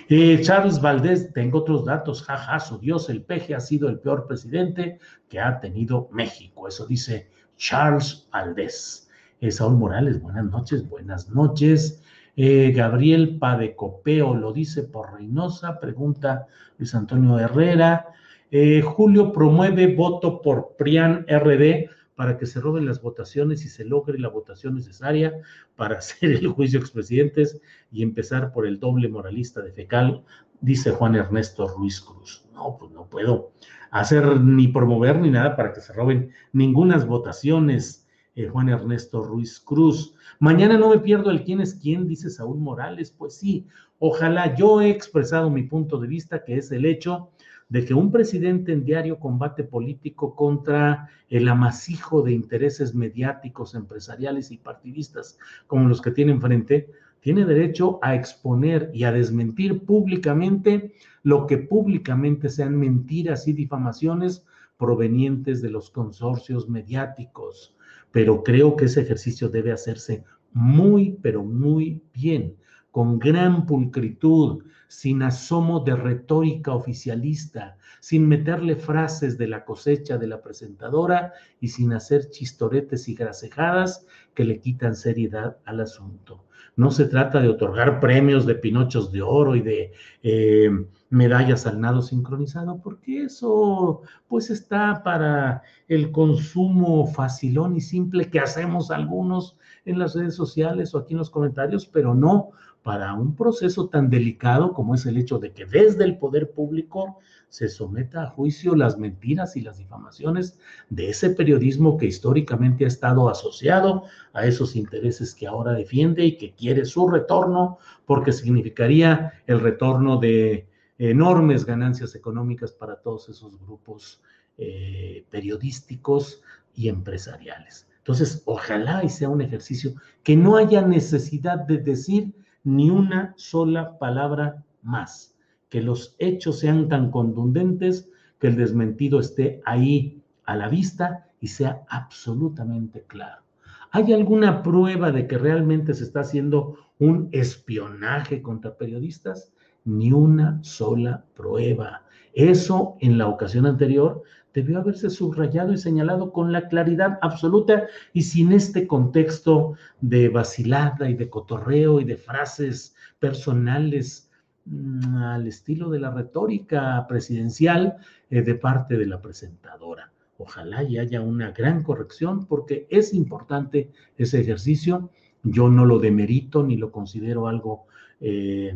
Eh, 0.10 0.42
Charles 0.42 0.82
Valdés, 0.82 1.32
tengo 1.32 1.60
otros 1.60 1.86
datos, 1.86 2.24
jaja, 2.24 2.60
su 2.60 2.80
Dios, 2.80 3.10
el 3.10 3.24
peje 3.24 3.56
ha 3.56 3.62
sido 3.62 3.88
el 3.88 4.00
peor 4.00 4.28
presidente 4.28 5.00
que 5.30 5.40
ha 5.40 5.62
tenido 5.62 6.10
México, 6.12 6.68
eso 6.68 6.86
dice 6.86 7.30
Charles 7.56 8.28
Valdés. 8.34 9.10
Eh, 9.40 9.52
Saúl 9.52 9.78
Morales, 9.78 10.22
buenas 10.22 10.46
noches, 10.46 10.88
buenas 10.90 11.30
noches. 11.30 12.02
Eh, 12.40 12.72
Gabriel 12.72 13.40
Padecopeo 13.40 14.36
lo 14.36 14.54
dice 14.54 14.84
por 14.84 15.16
Reynosa, 15.16 15.80
pregunta 15.80 16.46
Luis 16.78 16.94
Antonio 16.94 17.40
Herrera. 17.40 18.06
Eh, 18.52 18.82
Julio 18.82 19.34
promueve 19.34 19.96
voto 19.96 20.40
por 20.44 20.76
PRIAN 20.78 21.26
RD 21.28 21.90
para 22.14 22.38
que 22.38 22.46
se 22.46 22.62
roben 22.62 22.86
las 22.86 23.02
votaciones 23.02 23.66
y 23.66 23.70
se 23.70 23.86
logre 23.86 24.20
la 24.20 24.30
votación 24.30 24.76
necesaria 24.76 25.34
para 25.76 25.98
hacer 25.98 26.30
el 26.30 26.48
juicio 26.48 26.80
expresidentes 26.80 27.60
y 27.92 28.04
empezar 28.04 28.52
por 28.52 28.68
el 28.68 28.80
doble 28.80 29.10
moralista 29.10 29.64
de 29.64 29.72
fecal, 29.72 30.24
dice 30.62 30.92
Juan 30.92 31.16
Ernesto 31.16 31.68
Ruiz 31.68 32.00
Cruz. 32.00 32.46
No, 32.54 32.78
pues 32.80 32.92
no 32.92 33.08
puedo 33.08 33.52
hacer 33.90 34.40
ni 34.42 34.68
promover 34.68 35.18
ni 35.20 35.32
nada 35.32 35.56
para 35.56 35.74
que 35.74 35.82
se 35.82 35.92
roben 35.92 36.32
ningunas 36.54 37.08
votaciones, 37.08 38.07
eh, 38.38 38.48
Juan 38.48 38.70
Ernesto 38.70 39.24
Ruiz 39.24 39.60
Cruz. 39.60 40.14
Mañana 40.40 40.78
no 40.78 40.92
me 40.92 41.00
pierdo 41.00 41.32
el 41.32 41.44
quién 41.44 41.60
es 41.60 41.74
quién, 41.74 42.08
dice 42.08 42.30
Saúl 42.30 42.60
Morales. 42.60 43.10
Pues 43.10 43.34
sí, 43.34 43.66
ojalá 43.98 44.56
yo 44.56 44.80
he 44.80 44.92
expresado 44.92 45.50
mi 45.50 45.64
punto 45.64 45.98
de 45.98 46.08
vista, 46.08 46.44
que 46.44 46.56
es 46.56 46.72
el 46.72 46.86
hecho 46.86 47.32
de 47.68 47.84
que 47.84 47.96
un 47.96 48.12
presidente 48.12 48.72
en 48.74 48.86
diario 48.86 49.20
combate 49.20 49.64
político 49.64 50.36
contra 50.36 51.10
el 51.30 51.50
amasijo 51.50 52.22
de 52.22 52.34
intereses 52.34 52.94
mediáticos, 52.94 53.74
empresariales 53.74 54.52
y 54.52 54.58
partidistas 54.58 55.40
como 55.66 55.90
los 55.90 56.00
que 56.00 56.12
tiene 56.12 56.32
enfrente, 56.32 56.92
tiene 57.20 57.44
derecho 57.44 57.98
a 58.04 58.14
exponer 58.14 58.92
y 58.94 59.04
a 59.06 59.12
desmentir 59.12 59.84
públicamente 59.84 60.94
lo 61.24 61.48
que 61.48 61.58
públicamente 61.58 62.50
sean 62.50 62.78
mentiras 62.78 63.48
y 63.48 63.54
difamaciones 63.54 64.46
provenientes 64.78 65.64
de 65.64 65.72
los 65.72 65.90
consorcios 65.90 66.70
mediáticos. 66.70 67.74
Pero 68.12 68.44
creo 68.44 68.76
que 68.76 68.86
ese 68.86 69.02
ejercicio 69.02 69.50
debe 69.50 69.72
hacerse 69.72 70.24
muy, 70.54 71.18
pero 71.22 71.44
muy 71.44 72.02
bien, 72.14 72.58
con 72.92 73.20
gran 73.20 73.66
pulcritud, 73.66 74.64
sin 74.88 75.22
asomo 75.22 75.82
de 75.82 75.96
retórica 75.96 76.74
oficialista, 76.74 77.78
sin 78.00 78.28
meterle 78.28 78.76
frases 78.76 79.38
de 79.38 79.48
la 79.48 79.66
cosecha 79.66 80.18
de 80.18 80.28
la 80.28 80.42
presentadora 80.42 81.34
y 81.60 81.68
sin 81.68 81.94
hacer 81.94 82.30
chistoretes 82.30 83.08
y 83.10 83.16
grasejadas 83.16 84.06
que 84.34 84.46
le 84.46 84.60
quitan 84.60 84.96
seriedad 84.96 85.58
al 85.66 85.82
asunto. 85.82 86.47
No 86.78 86.92
se 86.92 87.06
trata 87.06 87.42
de 87.42 87.50
otorgar 87.50 88.00
premios 88.00 88.46
de 88.46 88.56
pinochos 88.56 89.12
de 89.12 89.24
oro 89.24 89.56
y 89.56 89.62
de 89.62 89.92
eh, 90.22 90.70
medallas 91.10 91.66
al 91.66 91.82
nado 91.82 92.04
sincronizado, 92.04 92.80
porque 92.84 93.24
eso 93.24 94.04
pues 94.28 94.52
está 94.52 95.02
para 95.04 95.64
el 95.88 96.12
consumo 96.12 97.08
facilón 97.08 97.76
y 97.76 97.82
simple 97.82 98.30
que 98.30 98.40
hacemos 98.40 98.92
algunos 98.92 99.58
en 99.86 99.98
las 99.98 100.16
redes 100.16 100.36
sociales 100.36 100.94
o 100.94 101.00
aquí 101.00 101.14
en 101.14 101.20
los 101.20 101.32
comentarios, 101.32 101.88
pero 101.88 102.14
no 102.14 102.52
para 102.88 103.14
un 103.16 103.36
proceso 103.36 103.90
tan 103.90 104.10
delicado 104.10 104.72
como 104.74 104.96
es 104.96 105.06
el 105.06 105.18
hecho 105.18 105.40
de 105.40 105.52
que 105.52 105.66
desde 105.66 106.06
el 106.06 106.18
poder 106.18 106.52
público 106.52 107.20
se 107.50 107.68
someta 107.68 108.24
a 108.24 108.30
juicio 108.30 108.78
las 108.78 108.98
mentiras 108.98 109.58
y 109.58 109.62
las 109.62 109.78
difamaciones 109.78 110.58
de 110.90 111.10
ese 111.10 111.32
periodismo 111.32 111.98
que 111.98 112.06
históricamente 112.06 112.86
ha 112.86 112.88
estado 112.88 113.28
asociado 113.28 114.04
a 114.32 114.46
esos 114.46 114.78
intereses 114.78 115.36
que 115.36 115.48
ahora 115.48 115.74
defiende 115.74 116.24
y 116.24 116.38
que 116.38 116.54
quiere 116.54 116.86
su 116.86 117.10
retorno, 117.10 117.78
porque 118.06 118.32
significaría 118.32 119.34
el 119.48 119.60
retorno 119.60 120.16
de 120.16 120.70
enormes 120.98 121.66
ganancias 121.66 122.16
económicas 122.16 122.72
para 122.72 123.02
todos 123.02 123.28
esos 123.28 123.60
grupos 123.60 124.22
eh, 124.58 125.26
periodísticos 125.30 126.42
y 126.74 126.88
empresariales. 126.88 127.86
Entonces, 127.98 128.44
ojalá 128.46 129.04
y 129.04 129.10
sea 129.10 129.28
un 129.28 129.42
ejercicio 129.42 129.92
que 130.24 130.38
no 130.38 130.56
haya 130.56 130.82
necesidad 130.84 131.58
de 131.58 131.80
decir 131.80 132.34
ni 132.64 132.90
una 132.90 133.34
sola 133.38 133.98
palabra 133.98 134.64
más, 134.82 135.36
que 135.70 135.82
los 135.82 136.16
hechos 136.20 136.60
sean 136.60 136.90
tan 136.90 137.12
contundentes 137.12 138.10
que 138.40 138.48
el 138.48 138.56
desmentido 138.56 139.20
esté 139.20 139.62
ahí 139.66 140.22
a 140.46 140.56
la 140.56 140.70
vista 140.70 141.28
y 141.40 141.48
sea 141.48 141.84
absolutamente 141.90 143.04
claro. 143.08 143.44
¿Hay 143.92 144.12
alguna 144.14 144.64
prueba 144.64 145.12
de 145.12 145.28
que 145.28 145.38
realmente 145.38 145.94
se 145.94 146.04
está 146.04 146.22
haciendo 146.22 146.78
un 147.00 147.30
espionaje 147.32 148.42
contra 148.42 148.76
periodistas? 148.76 149.54
Ni 149.86 150.12
una 150.12 150.62
sola 150.64 151.24
prueba. 151.36 152.04
Eso 152.34 152.98
en 153.00 153.18
la 153.18 153.28
ocasión 153.28 153.66
anterior 153.66 154.24
debió 154.58 154.80
haberse 154.80 155.12
subrayado 155.12 155.72
y 155.72 155.78
señalado 155.78 156.34
con 156.34 156.52
la 156.52 156.68
claridad 156.68 157.20
absoluta 157.22 157.86
y 158.12 158.24
sin 158.24 158.52
este 158.52 158.88
contexto 158.88 159.76
de 160.02 160.30
vacilada 160.30 161.08
y 161.12 161.14
de 161.14 161.30
cotorreo 161.30 162.02
y 162.02 162.06
de 162.06 162.18
frases 162.18 162.96
personales 163.20 164.32
mm, 164.66 165.16
al 165.18 165.46
estilo 165.46 165.92
de 165.92 166.00
la 166.00 166.10
retórica 166.10 167.06
presidencial 167.08 167.98
eh, 168.32 168.42
de 168.42 168.56
parte 168.56 168.98
de 168.98 169.06
la 169.06 169.22
presentadora. 169.22 170.12
Ojalá 170.40 170.82
y 170.82 170.98
haya 170.98 171.22
una 171.22 171.52
gran 171.52 171.84
corrección 171.84 172.48
porque 172.48 172.88
es 172.90 173.14
importante 173.14 173.92
ese 174.18 174.42
ejercicio. 174.42 175.12
Yo 175.44 175.70
no 175.70 175.86
lo 175.86 176.00
demerito 176.00 176.64
ni 176.64 176.78
lo 176.78 176.92
considero 176.92 177.48
algo 177.48 177.86
eh, 178.20 178.76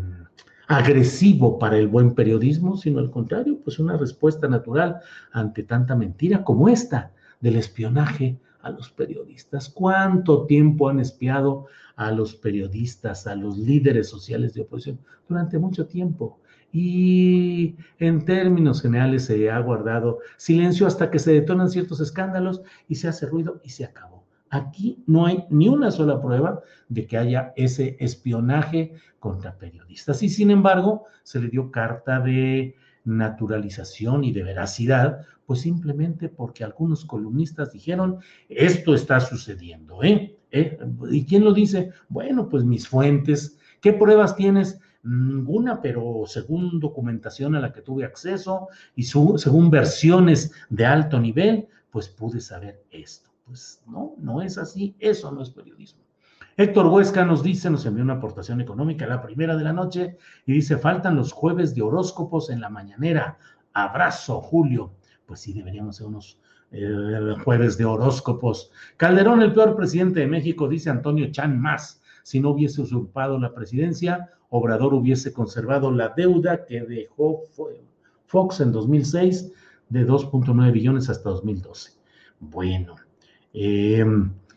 agresivo 0.72 1.60
para 1.60 1.78
el 1.78 1.90
buen 1.90 2.16
periodismo, 2.16 2.78
sino 2.78 3.00
al 3.00 3.12
contrario, 3.12 3.60
pues 3.62 3.78
una 3.78 3.98
respuesta 3.98 4.48
natural 4.48 5.02
ante 5.34 5.64
tanta 5.64 5.96
mentira 5.98 6.46
como 6.46 6.70
esta 6.70 7.12
del 7.42 7.58
espionaje 7.58 8.40
a 8.62 8.70
los 8.70 8.90
periodistas. 8.90 9.68
¿Cuánto 9.68 10.46
tiempo 10.46 10.88
han 10.88 11.02
espiado 11.02 11.66
a 11.98 12.12
los 12.12 12.36
periodistas, 12.36 13.28
a 13.28 13.36
los 13.36 13.58
líderes 13.58 14.08
sociales 14.08 14.54
de 14.54 14.62
oposición? 14.62 15.00
Durante 15.28 15.60
mucho 15.60 15.88
tiempo. 15.88 16.40
Y 16.72 17.76
en 18.00 18.24
términos 18.24 18.82
generales 18.82 19.26
se 19.26 19.52
ha 19.52 19.60
guardado 19.60 20.20
silencio 20.38 20.88
hasta 20.88 21.12
que 21.12 21.20
se 21.20 21.34
detonan 21.34 21.70
ciertos 21.70 22.00
escándalos 22.00 22.62
y 22.88 22.96
se 22.96 23.10
hace 23.10 23.26
ruido 23.26 23.60
y 23.66 23.72
se 23.72 23.84
acabó. 23.84 24.21
Aquí 24.52 25.02
no 25.08 25.26
hay 25.26 25.46
ni 25.50 25.70
una 25.70 25.92
sola 25.92 26.22
prueba 26.22 26.62
de 26.90 27.08
que 27.08 27.18
haya 27.18 27.54
ese 27.56 27.96
espionaje 28.02 28.94
contra 29.18 29.58
periodistas. 29.58 30.22
Y 30.24 30.30
sin 30.30 30.52
embargo, 30.52 31.06
se 31.24 31.40
le 31.40 31.48
dio 31.48 31.72
carta 31.72 32.20
de 32.20 32.76
naturalización 33.06 34.26
y 34.26 34.34
de 34.34 34.44
veracidad, 34.44 35.26
pues 35.46 35.62
simplemente 35.62 36.28
porque 36.28 36.66
algunos 36.66 37.06
columnistas 37.06 37.72
dijeron, 37.72 38.20
esto 38.50 38.94
está 38.94 39.22
sucediendo, 39.22 40.04
¿eh? 40.04 40.38
¿Eh? 40.52 40.78
¿Y 41.10 41.26
quién 41.26 41.46
lo 41.46 41.54
dice? 41.54 41.92
Bueno, 42.10 42.50
pues 42.50 42.66
mis 42.66 42.88
fuentes. 42.88 43.58
¿Qué 43.80 43.94
pruebas 43.94 44.36
tienes? 44.36 44.80
Ninguna, 45.04 45.82
pero 45.82 46.24
según 46.28 46.80
documentación 46.80 47.56
a 47.56 47.62
la 47.62 47.72
que 47.72 47.82
tuve 47.82 48.04
acceso 48.04 48.68
y 48.96 49.04
según 49.04 49.70
versiones 49.70 50.52
de 50.70 50.86
alto 50.86 51.22
nivel, 51.22 51.68
pues 51.90 52.10
pude 52.10 52.42
saber 52.42 52.84
esto. 52.92 53.31
Pues 53.52 53.84
no, 53.86 54.16
no 54.18 54.42
es 54.42 54.58
así, 54.58 54.96
eso 54.98 55.30
no 55.30 55.42
es 55.42 55.50
periodismo. 55.50 56.00
Héctor 56.56 56.88
Huesca 56.88 57.26
nos 57.26 57.44
dice, 57.44 57.70
nos 57.70 57.86
envió 57.86 58.02
una 58.02 58.14
aportación 58.14 58.62
económica 58.62 59.06
la 59.06 59.22
primera 59.22 59.58
de 59.58 59.66
la 59.66 59.74
noche 59.74 60.16
y 60.46 60.54
dice, 60.54 60.78
faltan 60.78 61.18
los 61.18 61.34
jueves 61.34 61.76
de 61.76 61.82
horóscopos 61.82 62.50
en 62.50 62.62
la 62.62 62.70
mañanera. 62.70 63.38
Abrazo, 63.74 64.40
Julio. 64.40 64.94
Pues 65.26 65.42
sí, 65.42 65.52
deberíamos 65.52 65.98
ser 65.98 66.08
unos 66.08 66.40
eh, 66.72 67.36
jueves 67.44 67.78
de 67.78 67.84
horóscopos. 67.84 68.72
Calderón, 68.96 69.42
el 69.42 69.54
peor 69.54 69.76
presidente 69.76 70.22
de 70.22 70.28
México, 70.28 70.70
dice 70.70 70.90
Antonio 70.90 71.30
Chan 71.30 71.60
más. 71.60 72.02
Si 72.24 72.40
no 72.40 72.52
hubiese 72.52 72.82
usurpado 72.82 73.38
la 73.38 73.54
presidencia, 73.54 74.30
Obrador 74.48 74.94
hubiese 74.94 75.34
conservado 75.34 75.92
la 75.92 76.14
deuda 76.16 76.64
que 76.64 76.84
dejó 76.84 77.48
Fox 78.28 78.62
en 78.62 78.72
2006 78.72 79.52
de 79.90 80.08
2.9 80.08 80.72
billones 80.72 81.10
hasta 81.10 81.30
2012. 81.32 81.92
Bueno, 82.40 82.96
eh, 83.54 84.06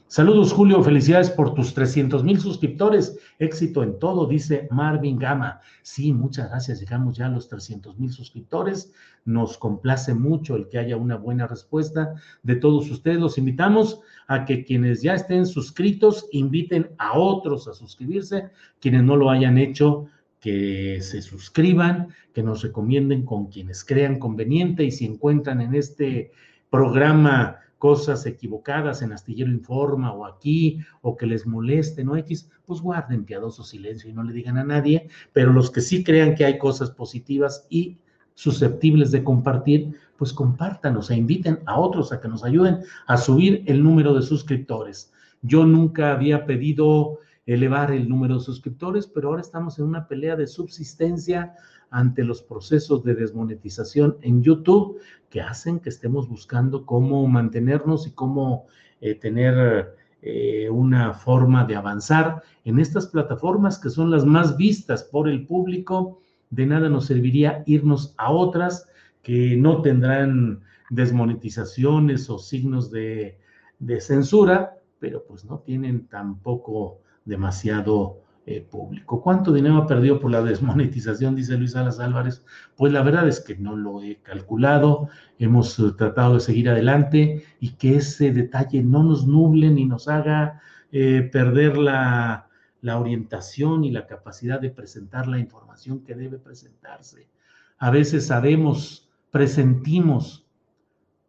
saludos, 0.06 0.52
Julio. 0.52 0.82
Felicidades 0.82 1.30
por 1.30 1.54
tus 1.54 1.74
300 1.74 2.22
mil 2.22 2.40
suscriptores. 2.40 3.18
Éxito 3.38 3.82
en 3.82 3.98
todo, 3.98 4.26
dice 4.26 4.68
Marvin 4.70 5.18
Gama. 5.18 5.60
Sí, 5.82 6.12
muchas 6.12 6.50
gracias. 6.50 6.80
Llegamos 6.80 7.16
ya 7.16 7.26
a 7.26 7.30
los 7.30 7.48
300 7.48 7.98
mil 7.98 8.10
suscriptores. 8.10 8.92
Nos 9.24 9.58
complace 9.58 10.14
mucho 10.14 10.56
el 10.56 10.68
que 10.68 10.78
haya 10.78 10.96
una 10.96 11.16
buena 11.16 11.46
respuesta 11.46 12.14
de 12.42 12.56
todos 12.56 12.90
ustedes. 12.90 13.18
Los 13.18 13.38
invitamos 13.38 14.00
a 14.28 14.44
que 14.44 14.64
quienes 14.64 15.02
ya 15.02 15.14
estén 15.14 15.46
suscritos 15.46 16.26
inviten 16.32 16.90
a 16.98 17.18
otros 17.18 17.68
a 17.68 17.74
suscribirse. 17.74 18.50
Quienes 18.80 19.02
no 19.02 19.16
lo 19.16 19.30
hayan 19.30 19.58
hecho, 19.58 20.06
que 20.40 20.98
se 21.00 21.22
suscriban, 21.22 22.08
que 22.34 22.42
nos 22.42 22.62
recomienden 22.62 23.24
con 23.24 23.46
quienes 23.46 23.82
crean 23.82 24.18
conveniente 24.18 24.84
y 24.84 24.90
si 24.90 25.06
encuentran 25.06 25.62
en 25.62 25.74
este 25.74 26.32
programa 26.68 27.60
cosas 27.84 28.24
equivocadas 28.24 29.02
en 29.02 29.12
Astillero 29.12 29.50
Informa 29.50 30.10
o 30.14 30.24
aquí, 30.24 30.78
o 31.02 31.18
que 31.18 31.26
les 31.26 31.46
molesten 31.46 32.08
o 32.08 32.16
X, 32.16 32.48
pues 32.64 32.80
guarden 32.80 33.26
piadoso 33.26 33.62
silencio 33.62 34.08
y 34.08 34.14
no 34.14 34.22
le 34.22 34.32
digan 34.32 34.56
a 34.56 34.64
nadie, 34.64 35.10
pero 35.34 35.52
los 35.52 35.70
que 35.70 35.82
sí 35.82 36.02
crean 36.02 36.34
que 36.34 36.46
hay 36.46 36.56
cosas 36.56 36.90
positivas 36.90 37.66
y 37.68 37.98
susceptibles 38.32 39.10
de 39.10 39.22
compartir, 39.22 39.98
pues 40.16 40.32
compártanos 40.32 41.10
e 41.10 41.16
inviten 41.16 41.58
a 41.66 41.78
otros 41.78 42.10
a 42.10 42.22
que 42.22 42.28
nos 42.28 42.42
ayuden 42.42 42.78
a 43.06 43.18
subir 43.18 43.62
el 43.66 43.84
número 43.84 44.14
de 44.14 44.22
suscriptores. 44.22 45.12
Yo 45.42 45.66
nunca 45.66 46.10
había 46.10 46.46
pedido 46.46 47.18
elevar 47.44 47.92
el 47.92 48.08
número 48.08 48.36
de 48.36 48.40
suscriptores, 48.40 49.06
pero 49.06 49.28
ahora 49.28 49.42
estamos 49.42 49.78
en 49.78 49.84
una 49.84 50.08
pelea 50.08 50.36
de 50.36 50.46
subsistencia 50.46 51.52
ante 51.94 52.24
los 52.24 52.42
procesos 52.42 53.04
de 53.04 53.14
desmonetización 53.14 54.16
en 54.20 54.42
YouTube 54.42 54.98
que 55.30 55.40
hacen 55.40 55.78
que 55.78 55.90
estemos 55.90 56.28
buscando 56.28 56.84
cómo 56.84 57.24
mantenernos 57.28 58.08
y 58.08 58.10
cómo 58.10 58.66
eh, 59.00 59.14
tener 59.14 59.94
eh, 60.20 60.68
una 60.70 61.14
forma 61.14 61.64
de 61.64 61.76
avanzar 61.76 62.42
en 62.64 62.80
estas 62.80 63.06
plataformas 63.06 63.78
que 63.78 63.90
son 63.90 64.10
las 64.10 64.26
más 64.26 64.56
vistas 64.56 65.04
por 65.04 65.28
el 65.28 65.46
público. 65.46 66.20
De 66.50 66.66
nada 66.66 66.88
nos 66.88 67.06
serviría 67.06 67.62
irnos 67.64 68.12
a 68.16 68.32
otras 68.32 68.88
que 69.22 69.56
no 69.56 69.80
tendrán 69.80 70.62
desmonetizaciones 70.90 72.28
o 72.28 72.40
signos 72.40 72.90
de, 72.90 73.38
de 73.78 74.00
censura, 74.00 74.78
pero 74.98 75.24
pues 75.24 75.44
no 75.44 75.60
tienen 75.60 76.08
tampoco 76.08 76.98
demasiado 77.24 78.23
eh, 78.46 78.60
público. 78.60 79.22
¿Cuánto 79.22 79.54
dinero 79.54 79.78
ha 79.78 79.86
perdido 79.86 80.20
por 80.20 80.30
la 80.30 80.42
desmonetización? 80.42 81.34
Dice 81.36 81.56
Luis 81.56 81.72
Salas 81.72 81.98
Álvarez. 81.98 82.44
Pues 82.76 82.92
la 82.92 83.02
verdad 83.02 83.26
es 83.26 83.40
que 83.40 83.56
no 83.56 83.74
lo 83.74 84.02
he 84.02 84.16
calculado. 84.16 85.08
Hemos 85.38 85.78
eh, 85.78 85.92
tratado 85.96 86.34
de 86.34 86.40
seguir 86.40 86.68
adelante 86.68 87.42
y 87.58 87.70
que 87.70 87.96
ese 87.96 88.32
detalle 88.32 88.82
no 88.82 89.02
nos 89.02 89.26
nuble 89.26 89.70
ni 89.70 89.86
nos 89.86 90.08
haga 90.08 90.60
eh, 90.92 91.28
perder 91.32 91.78
la, 91.78 92.48
la 92.82 92.98
orientación 92.98 93.82
y 93.82 93.90
la 93.90 94.06
capacidad 94.06 94.60
de 94.60 94.68
presentar 94.68 95.26
la 95.26 95.38
información 95.38 96.04
que 96.04 96.14
debe 96.14 96.38
presentarse. 96.38 97.28
A 97.78 97.90
veces 97.90 98.26
sabemos, 98.26 99.08
presentimos 99.30 100.46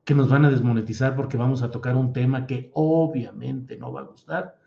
que 0.03 0.15
nos 0.15 0.27
van 0.27 0.43
a 0.43 0.51
desmonetizar 0.51 1.15
porque 1.15 1.37
vamos 1.37 1.63
a 1.63 1.71
tocar 1.71 1.95
un 1.95 2.11
tema 2.11 2.45
que 2.45 2.71
obviamente 2.73 3.77
no 3.77 3.93
va 3.93 4.01
a 4.01 4.05
gustar 4.05 4.57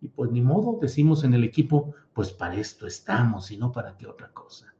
y 0.00 0.08
pues 0.08 0.30
ni 0.30 0.40
modo, 0.40 0.78
decimos 0.80 1.24
en 1.24 1.34
el 1.34 1.44
equipo, 1.44 1.94
pues 2.12 2.30
para 2.30 2.54
esto 2.54 2.86
estamos 2.86 3.50
y 3.50 3.56
no 3.56 3.72
para 3.72 3.96
qué 3.96 4.06
otra 4.06 4.28
cosa. 4.28 4.72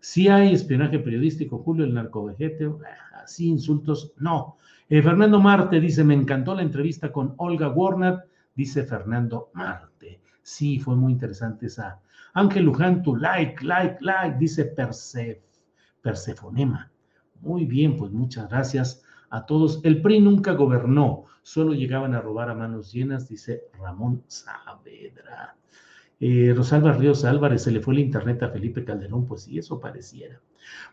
Si 0.00 0.28
hay 0.28 0.52
espionaje 0.52 0.98
periodístico, 0.98 1.58
Julio, 1.58 1.84
el 1.84 1.94
narcovejete, 1.94 2.66
ah, 2.66 3.22
así 3.24 3.48
insultos, 3.48 4.12
no. 4.18 4.56
Eh, 4.88 5.02
Fernando 5.02 5.40
Marte 5.40 5.80
dice, 5.80 6.04
me 6.04 6.14
encantó 6.14 6.54
la 6.54 6.62
entrevista 6.62 7.10
con 7.10 7.34
Olga 7.38 7.68
Warner, 7.68 8.28
dice 8.54 8.84
Fernando 8.84 9.50
Marte. 9.54 10.20
Sí, 10.42 10.78
fue 10.78 10.94
muy 10.94 11.12
interesante 11.12 11.66
esa. 11.66 12.00
Ángel 12.34 12.64
Luján, 12.64 13.02
tu 13.02 13.16
like, 13.16 13.64
like, 13.64 13.96
like, 14.00 14.36
dice 14.38 14.66
Persef, 14.66 15.38
Persefonema. 16.02 16.90
Muy 17.40 17.64
bien, 17.64 17.96
pues 17.96 18.12
muchas 18.12 18.48
gracias 18.48 19.02
a 19.30 19.46
todos. 19.46 19.80
El 19.84 20.02
PRI 20.02 20.20
nunca 20.20 20.52
gobernó, 20.52 21.24
solo 21.42 21.74
llegaban 21.74 22.14
a 22.14 22.20
robar 22.20 22.50
a 22.50 22.54
manos 22.54 22.92
llenas, 22.92 23.28
dice 23.28 23.64
Ramón 23.78 24.22
Saavedra. 24.26 25.56
Eh, 26.18 26.54
Rosalba 26.56 26.92
Ríos 26.92 27.24
Álvarez, 27.24 27.62
se 27.62 27.70
le 27.70 27.80
fue 27.80 27.94
el 27.94 28.00
internet 28.00 28.42
a 28.42 28.48
Felipe 28.48 28.84
Calderón, 28.84 29.26
pues 29.26 29.42
sí, 29.42 29.58
eso 29.58 29.78
pareciera. 29.78 30.40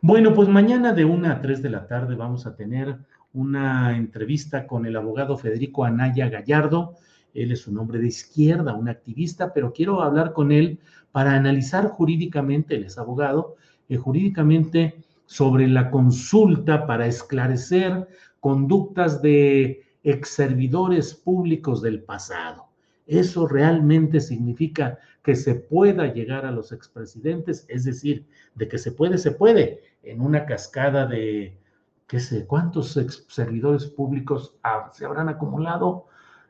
Bueno, 0.02 0.34
pues 0.34 0.50
mañana 0.50 0.93
de 0.93 1.06
una 1.06 1.32
a 1.32 1.41
tres 1.41 1.62
de 1.62 1.69
la 1.69 1.88
tarde 1.88 2.15
vamos 2.15 2.46
a 2.46 2.56
tener 2.56 2.98
una 3.32 3.96
entrevista 3.96 4.67
con 4.67 4.86
el 4.86 4.96
abogado 4.96 5.38
Federico 5.38 5.86
Anaya 5.86 6.30
Gallardo. 6.30 6.96
Él 7.34 7.52
es 7.52 7.67
un 7.67 7.78
hombre 7.78 8.00
de 8.00 8.08
izquierda, 8.08 8.74
un 8.74 8.89
activista, 8.89 9.54
pero 9.54 9.74
quiero 9.74 10.02
hablar 10.02 10.34
con 10.34 10.52
él 10.52 10.80
para 11.12 11.34
analizar 11.34 11.88
jurídicamente, 11.88 12.76
él 12.76 12.84
es 12.84 12.98
abogado, 12.98 13.56
eh, 13.89 13.98
jurídicamente 13.98 14.96
sobre 15.34 15.67
la 15.67 15.89
consulta 15.89 16.86
para 16.86 17.08
esclarecer 17.08 18.08
conductas 18.39 19.19
de 19.24 19.84
ex 20.04 20.30
servidores 20.30 21.15
públicos 21.15 21.82
del 21.82 22.04
pasado. 22.04 22.67
Eso 23.08 23.48
realmente 23.48 24.19
significa 24.19 25.00
que 25.24 25.36
se 25.36 25.56
pueda 25.56 26.13
llegar 26.13 26.46
a 26.46 26.52
los 26.52 26.72
expresidentes, 26.72 27.65
es 27.67 27.84
decir, 27.84 28.28
de 28.54 28.67
que 28.67 28.78
se 28.78 28.91
puede, 28.91 29.17
se 29.17 29.32
puede, 29.32 29.82
en 30.04 30.22
una 30.22 30.46
cascada 30.46 31.08
de, 31.08 31.58
qué 32.06 32.19
sé, 32.19 32.46
cuántos 32.46 32.96
ex 32.96 33.26
servidores 33.28 33.88
públicos 33.88 34.56
se 34.91 35.04
habrán 35.04 35.30
acumulado 35.30 36.06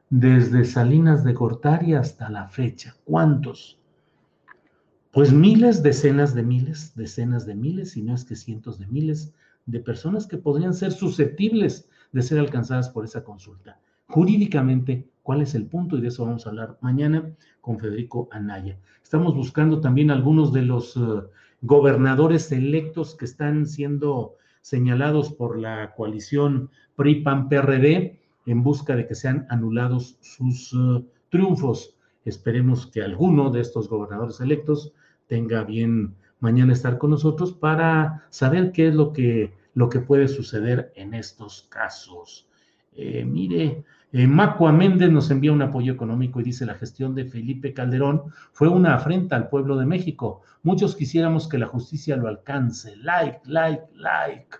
desde 0.09 0.65
Salinas 0.65 1.23
de 1.23 1.31
Gortari 1.31 1.93
hasta 1.93 2.29
la 2.29 2.49
fecha. 2.49 2.93
¿Cuántos? 3.05 3.79
Pues 5.13 5.31
miles, 5.31 5.83
decenas 5.83 6.33
de 6.33 6.41
miles, 6.41 6.95
decenas 6.95 7.45
de 7.45 7.53
miles, 7.53 7.95
y 7.95 8.01
no 8.01 8.15
es 8.15 8.25
que 8.25 8.35
cientos 8.35 8.79
de 8.79 8.87
miles 8.87 9.31
de 9.67 9.79
personas 9.79 10.25
que 10.25 10.39
podrían 10.39 10.73
ser 10.73 10.91
susceptibles 10.91 11.87
de 12.11 12.23
ser 12.23 12.39
alcanzadas 12.39 12.89
por 12.89 13.05
esa 13.05 13.23
consulta. 13.23 13.79
Jurídicamente, 14.07 15.07
¿cuál 15.21 15.43
es 15.43 15.53
el 15.53 15.67
punto? 15.67 15.97
Y 15.97 16.01
de 16.01 16.07
eso 16.07 16.25
vamos 16.25 16.47
a 16.47 16.49
hablar 16.49 16.79
mañana 16.81 17.31
con 17.61 17.77
Federico 17.77 18.27
Anaya. 18.31 18.79
Estamos 19.03 19.35
buscando 19.35 19.81
también 19.81 20.09
algunos 20.09 20.51
de 20.51 20.63
los 20.63 20.97
eh, 20.97 20.99
gobernadores 21.61 22.51
electos 22.51 23.13
que 23.13 23.25
están 23.25 23.67
siendo 23.67 24.37
señalados 24.61 25.31
por 25.31 25.59
la 25.59 25.93
coalición 25.93 26.71
PRI-PAN-PRD 26.95 28.19
en 28.47 28.63
busca 28.63 28.95
de 28.95 29.05
que 29.05 29.13
sean 29.13 29.45
anulados 29.51 30.17
sus 30.21 30.73
eh, 30.73 31.05
triunfos. 31.29 31.95
Esperemos 32.25 32.87
que 32.87 33.01
alguno 33.01 33.49
de 33.49 33.61
estos 33.61 33.89
gobernadores 33.89 34.39
electos 34.39 34.93
tenga 35.27 35.63
bien 35.63 36.15
mañana 36.39 36.73
estar 36.73 36.97
con 36.97 37.11
nosotros 37.11 37.53
para 37.53 38.23
saber 38.29 38.71
qué 38.71 38.89
es 38.89 38.95
lo 38.95 39.13
que, 39.13 39.53
lo 39.73 39.89
que 39.89 39.99
puede 39.99 40.27
suceder 40.27 40.91
en 40.95 41.13
estos 41.13 41.67
casos. 41.69 42.47
Eh, 42.95 43.25
mire, 43.25 43.83
eh, 44.11 44.27
Macua 44.27 44.71
Méndez 44.71 45.11
nos 45.11 45.31
envía 45.31 45.51
un 45.51 45.61
apoyo 45.61 45.91
económico 45.91 46.39
y 46.39 46.43
dice 46.43 46.65
la 46.65 46.75
gestión 46.75 47.15
de 47.15 47.25
Felipe 47.25 47.73
Calderón 47.73 48.23
fue 48.51 48.67
una 48.67 48.93
afrenta 48.93 49.35
al 49.35 49.49
pueblo 49.49 49.77
de 49.77 49.85
México. 49.85 50.41
Muchos 50.61 50.95
quisiéramos 50.95 51.47
que 51.47 51.57
la 51.57 51.67
justicia 51.67 52.15
lo 52.15 52.27
alcance. 52.27 52.95
Like, 52.97 53.39
like, 53.45 53.83
like. 53.95 54.57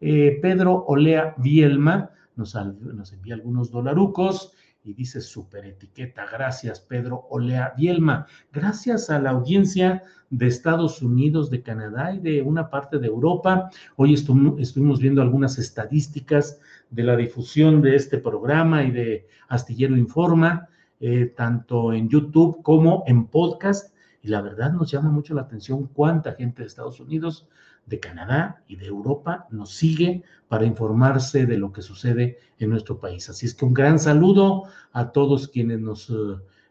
Eh, 0.00 0.38
Pedro 0.40 0.84
Olea 0.86 1.34
Vielma 1.38 2.10
nos, 2.36 2.54
nos 2.54 3.12
envía 3.12 3.34
algunos 3.34 3.70
dolarucos 3.70 4.52
y 4.84 4.94
dice 4.94 5.20
super 5.20 5.64
etiqueta. 5.64 6.26
Gracias, 6.30 6.80
Pedro 6.80 7.26
Olea 7.30 7.74
Bielma. 7.76 8.26
Gracias 8.52 9.10
a 9.10 9.18
la 9.18 9.30
audiencia 9.30 10.02
de 10.30 10.46
Estados 10.46 11.02
Unidos, 11.02 11.50
de 11.50 11.62
Canadá 11.62 12.14
y 12.14 12.18
de 12.18 12.42
una 12.42 12.68
parte 12.68 12.98
de 12.98 13.06
Europa. 13.06 13.70
Hoy 13.96 14.14
estuvimos 14.14 14.98
viendo 14.98 15.22
algunas 15.22 15.58
estadísticas 15.58 16.58
de 16.90 17.04
la 17.04 17.16
difusión 17.16 17.82
de 17.82 17.96
este 17.96 18.18
programa 18.18 18.82
y 18.82 18.90
de 18.90 19.26
Astillero 19.48 19.96
Informa, 19.96 20.68
eh, 21.00 21.26
tanto 21.36 21.92
en 21.92 22.08
YouTube 22.08 22.62
como 22.62 23.04
en 23.06 23.26
podcast. 23.26 23.94
Y 24.22 24.28
la 24.28 24.40
verdad 24.40 24.72
nos 24.72 24.90
llama 24.90 25.10
mucho 25.10 25.34
la 25.34 25.42
atención 25.42 25.86
cuánta 25.88 26.32
gente 26.32 26.62
de 26.62 26.68
Estados 26.68 27.00
Unidos 27.00 27.48
de 27.86 28.00
Canadá 28.00 28.62
y 28.68 28.76
de 28.76 28.86
Europa 28.86 29.46
nos 29.50 29.74
sigue 29.74 30.22
para 30.48 30.66
informarse 30.66 31.46
de 31.46 31.58
lo 31.58 31.72
que 31.72 31.82
sucede 31.82 32.38
en 32.58 32.70
nuestro 32.70 32.98
país. 32.98 33.28
Así 33.28 33.46
es 33.46 33.54
que 33.54 33.64
un 33.64 33.74
gran 33.74 33.98
saludo 33.98 34.64
a 34.92 35.10
todos 35.12 35.48
quienes 35.48 35.80
nos 35.80 36.10
eh, 36.10 36.14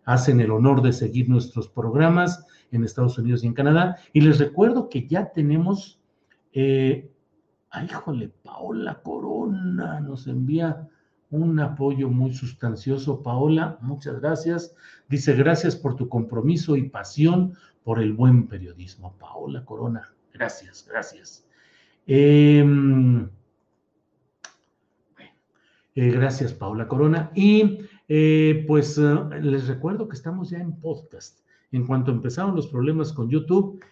hacen 0.05 0.39
el 0.39 0.51
honor 0.51 0.81
de 0.81 0.93
seguir 0.93 1.29
nuestros 1.29 1.67
programas 1.67 2.45
en 2.71 2.83
Estados 2.83 3.17
Unidos 3.17 3.43
y 3.43 3.47
en 3.47 3.53
Canadá. 3.53 3.97
Y 4.13 4.21
les 4.21 4.39
recuerdo 4.39 4.89
que 4.89 5.07
ya 5.07 5.31
tenemos, 5.31 5.99
eh, 6.53 7.11
ay, 7.69 7.89
Paola 8.43 9.01
Corona 9.03 9.99
nos 9.99 10.27
envía 10.27 10.87
un 11.29 11.59
apoyo 11.59 12.09
muy 12.09 12.33
sustancioso. 12.33 13.21
Paola, 13.21 13.77
muchas 13.81 14.19
gracias. 14.19 14.75
Dice, 15.09 15.33
gracias 15.33 15.75
por 15.75 15.95
tu 15.95 16.07
compromiso 16.09 16.75
y 16.75 16.89
pasión 16.89 17.53
por 17.83 17.99
el 17.99 18.13
buen 18.13 18.47
periodismo. 18.47 19.15
Paola 19.17 19.65
Corona, 19.65 20.13
Gracias, 20.41 20.87
gracias. 20.89 21.45
Em, 22.07 23.29
eh, 25.93 26.09
gracias, 26.09 26.51
Paula 26.51 26.87
Corona. 26.87 27.31
Y 27.35 27.81
eh, 28.07 28.65
pues 28.67 28.97
eh, 28.97 29.19
les 29.39 29.67
recuerdo 29.67 30.09
que 30.09 30.15
estamos 30.15 30.49
ya 30.49 30.57
en 30.57 30.79
podcast. 30.79 31.41
En 31.71 31.85
cuanto 31.85 32.09
empezaron 32.09 32.55
los 32.55 32.65
problemas 32.65 33.13
con 33.13 33.29
YouTube, 33.29 33.85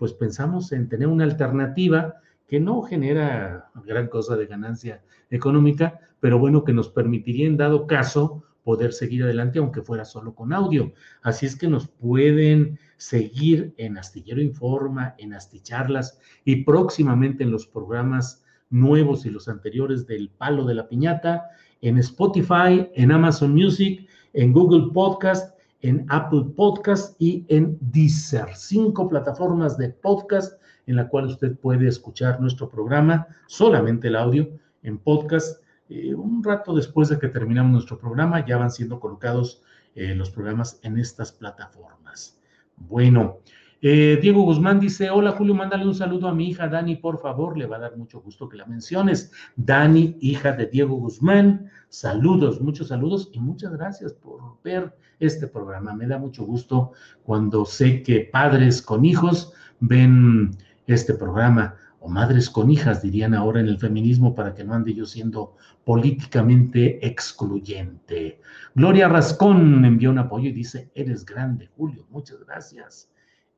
pues 0.00 0.12
pensamos 0.12 0.72
en 0.72 0.88
tener 0.88 1.06
una 1.06 1.22
alternativa 1.22 2.16
que 2.48 2.58
no 2.58 2.82
genera 2.82 3.70
gran 3.84 4.08
cosa 4.08 4.36
de 4.36 4.46
ganancia 4.46 5.04
económica, 5.30 6.00
pero 6.18 6.40
bueno, 6.40 6.64
que 6.64 6.72
nos 6.72 6.88
permitiría 6.88 7.46
en 7.46 7.56
dado 7.56 7.86
caso 7.86 8.42
poder 8.64 8.92
seguir 8.92 9.22
adelante, 9.22 9.60
aunque 9.60 9.82
fuera 9.82 10.04
solo 10.04 10.34
con 10.34 10.52
audio. 10.52 10.92
Así 11.22 11.46
es 11.46 11.54
que 11.54 11.68
nos 11.68 11.86
pueden 11.86 12.80
seguir 12.96 13.74
en 13.76 13.98
Astillero 13.98 14.40
Informa, 14.40 15.14
en 15.18 15.34
Asticharlas 15.34 16.18
y 16.44 16.64
próximamente 16.64 17.44
en 17.44 17.50
los 17.50 17.66
programas 17.66 18.44
nuevos 18.70 19.26
y 19.26 19.30
los 19.30 19.48
anteriores 19.48 20.06
del 20.06 20.30
Palo 20.30 20.64
de 20.64 20.74
la 20.74 20.88
Piñata, 20.88 21.50
en 21.82 21.98
Spotify, 21.98 22.88
en 22.94 23.12
Amazon 23.12 23.52
Music, 23.52 24.08
en 24.32 24.52
Google 24.52 24.92
Podcast, 24.92 25.56
en 25.82 26.06
Apple 26.08 26.46
Podcast 26.56 27.20
y 27.20 27.44
en 27.48 27.78
Deezer. 27.80 28.48
Cinco 28.54 29.08
plataformas 29.08 29.76
de 29.76 29.90
podcast 29.90 30.60
en 30.86 30.96
la 30.96 31.08
cual 31.08 31.26
usted 31.26 31.56
puede 31.58 31.88
escuchar 31.88 32.40
nuestro 32.40 32.68
programa, 32.68 33.26
solamente 33.46 34.08
el 34.08 34.16
audio 34.16 34.48
en 34.82 34.98
podcast. 34.98 35.62
Eh, 35.88 36.14
un 36.14 36.42
rato 36.42 36.74
después 36.74 37.08
de 37.08 37.18
que 37.18 37.28
terminamos 37.28 37.72
nuestro 37.72 37.98
programa, 37.98 38.44
ya 38.44 38.56
van 38.56 38.70
siendo 38.70 38.98
colocados 38.98 39.62
eh, 39.94 40.14
los 40.14 40.30
programas 40.30 40.78
en 40.82 40.98
estas 40.98 41.32
plataformas. 41.32 42.35
Bueno, 42.76 43.40
eh, 43.82 44.18
Diego 44.20 44.42
Guzmán 44.42 44.80
dice, 44.80 45.10
hola 45.10 45.32
Julio, 45.32 45.54
mándale 45.54 45.86
un 45.86 45.94
saludo 45.94 46.28
a 46.28 46.34
mi 46.34 46.48
hija 46.48 46.68
Dani, 46.68 46.96
por 46.96 47.18
favor, 47.18 47.56
le 47.58 47.66
va 47.66 47.76
a 47.76 47.80
dar 47.80 47.96
mucho 47.96 48.20
gusto 48.20 48.48
que 48.48 48.56
la 48.56 48.66
menciones. 48.66 49.32
Dani, 49.56 50.16
hija 50.20 50.52
de 50.52 50.66
Diego 50.66 50.96
Guzmán, 50.96 51.70
saludos, 51.88 52.60
muchos 52.60 52.88
saludos 52.88 53.30
y 53.32 53.38
muchas 53.38 53.72
gracias 53.72 54.12
por 54.12 54.40
ver 54.64 54.94
este 55.20 55.46
programa. 55.46 55.94
Me 55.94 56.06
da 56.06 56.18
mucho 56.18 56.44
gusto 56.44 56.92
cuando 57.22 57.64
sé 57.64 58.02
que 58.02 58.28
padres 58.32 58.82
con 58.82 59.04
hijos 59.04 59.52
ven 59.80 60.56
este 60.86 61.14
programa 61.14 61.74
madres 62.08 62.50
con 62.50 62.70
hijas, 62.70 63.02
dirían 63.02 63.34
ahora 63.34 63.60
en 63.60 63.68
el 63.68 63.78
feminismo, 63.78 64.34
para 64.34 64.54
que 64.54 64.64
no 64.64 64.74
ande 64.74 64.94
yo 64.94 65.06
siendo 65.06 65.56
políticamente 65.84 67.06
excluyente. 67.06 68.40
Gloria 68.74 69.08
Rascón 69.08 69.84
envió 69.84 70.10
un 70.10 70.18
apoyo 70.18 70.48
y 70.48 70.52
dice, 70.52 70.90
eres 70.94 71.24
grande, 71.24 71.70
Julio, 71.76 72.06
muchas 72.10 72.40
gracias. 72.44 73.08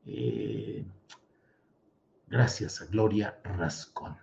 Eh, 0.05 0.85
gracias 2.27 2.81
a 2.81 2.85
Gloria 2.85 3.39
Rascón. 3.43 4.15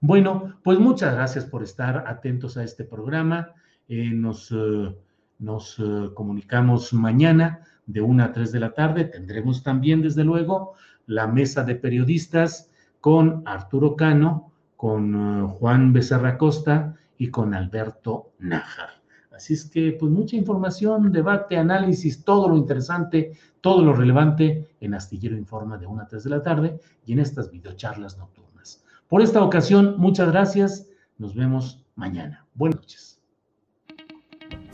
Bueno, 0.00 0.54
pues 0.62 0.78
muchas 0.78 1.14
gracias 1.14 1.44
por 1.44 1.62
estar 1.62 2.04
atentos 2.06 2.56
a 2.56 2.64
este 2.64 2.84
programa. 2.84 3.52
Eh, 3.88 4.10
nos, 4.10 4.50
eh, 4.50 4.96
nos 5.38 5.80
comunicamos 6.14 6.92
mañana 6.92 7.60
de 7.86 8.00
1 8.00 8.24
a 8.24 8.32
3 8.32 8.52
de 8.52 8.60
la 8.60 8.74
tarde. 8.74 9.04
Tendremos 9.04 9.62
también, 9.62 10.02
desde 10.02 10.24
luego, 10.24 10.74
la 11.06 11.26
mesa 11.26 11.62
de 11.64 11.76
periodistas 11.76 12.71
con 13.02 13.42
Arturo 13.46 13.96
Cano, 13.96 14.52
con 14.76 15.48
Juan 15.48 15.92
Becerra 15.92 16.38
Costa 16.38 16.94
y 17.18 17.30
con 17.30 17.52
Alberto 17.52 18.30
Nájar. 18.38 18.90
Así 19.32 19.54
es 19.54 19.64
que, 19.64 19.96
pues 19.98 20.12
mucha 20.12 20.36
información, 20.36 21.10
debate, 21.10 21.56
análisis, 21.56 22.24
todo 22.24 22.48
lo 22.48 22.56
interesante, 22.56 23.32
todo 23.60 23.82
lo 23.82 23.92
relevante 23.92 24.76
en 24.80 24.94
Astillero 24.94 25.36
Informa 25.36 25.78
de 25.78 25.86
1 25.86 26.00
a 26.00 26.06
3 26.06 26.22
de 26.22 26.30
la 26.30 26.42
tarde 26.44 26.80
y 27.04 27.14
en 27.14 27.18
estas 27.18 27.50
videocharlas 27.50 28.18
nocturnas. 28.18 28.84
Por 29.08 29.20
esta 29.20 29.42
ocasión, 29.42 29.96
muchas 29.98 30.30
gracias. 30.30 30.86
Nos 31.18 31.34
vemos 31.34 31.84
mañana. 31.96 32.46
Buenas 32.54 32.78
noches. 32.82 33.20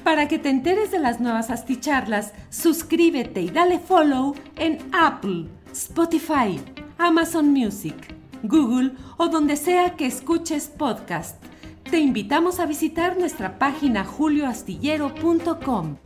Para 0.05 0.29
que 0.29 0.39
te 0.39 0.51
enteres 0.51 0.91
de 0.91 0.99
las 0.99 1.19
nuevas 1.19 1.49
asticharlas, 1.49 2.35
suscríbete 2.51 3.41
y 3.41 3.49
dale 3.49 3.79
follow 3.79 4.35
en 4.57 4.79
Apple, 4.93 5.47
Spotify, 5.73 6.61
Amazon 6.99 7.53
Music, 7.53 8.18
Google 8.43 8.93
o 9.17 9.29
donde 9.29 9.57
sea 9.57 9.97
que 9.97 10.07
escuches 10.07 10.69
podcast. 10.69 11.43
Te 11.91 11.99
invitamos 11.99 12.61
a 12.61 12.67
visitar 12.67 13.19
nuestra 13.19 13.59
página 13.59 14.05
julioastillero.com. 14.05 15.99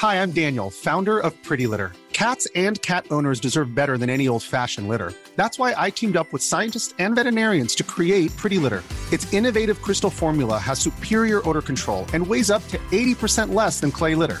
Hi, 0.00 0.16
I'm 0.16 0.32
Daniel, 0.32 0.68
founder 0.68 1.18
of 1.20 1.32
Pretty 1.42 1.66
Litter. 1.66 1.92
Cats 2.12 2.46
and 2.54 2.80
cat 2.82 3.06
owners 3.10 3.40
deserve 3.40 3.74
better 3.74 3.96
than 3.96 4.10
any 4.10 4.28
old-fashioned 4.28 4.88
litter. 4.88 5.12
That's 5.36 5.58
why 5.58 5.74
I 5.76 5.90
teamed 5.90 6.16
up 6.16 6.32
with 6.32 6.42
scientists 6.42 6.94
and 6.98 7.14
veterinarians 7.14 7.74
to 7.76 7.84
create 7.84 8.36
Pretty 8.36 8.58
Litter. 8.58 8.82
Its 9.12 9.32
innovative 9.32 9.80
crystal 9.80 10.10
formula 10.10 10.58
has 10.58 10.78
superior 10.78 11.40
odor 11.48 11.62
control 11.62 12.04
and 12.12 12.26
weighs 12.26 12.50
up 12.50 12.66
to 12.68 12.78
80% 12.90 13.54
less 13.54 13.80
than 13.80 13.90
clay 13.90 14.14
litter. 14.14 14.40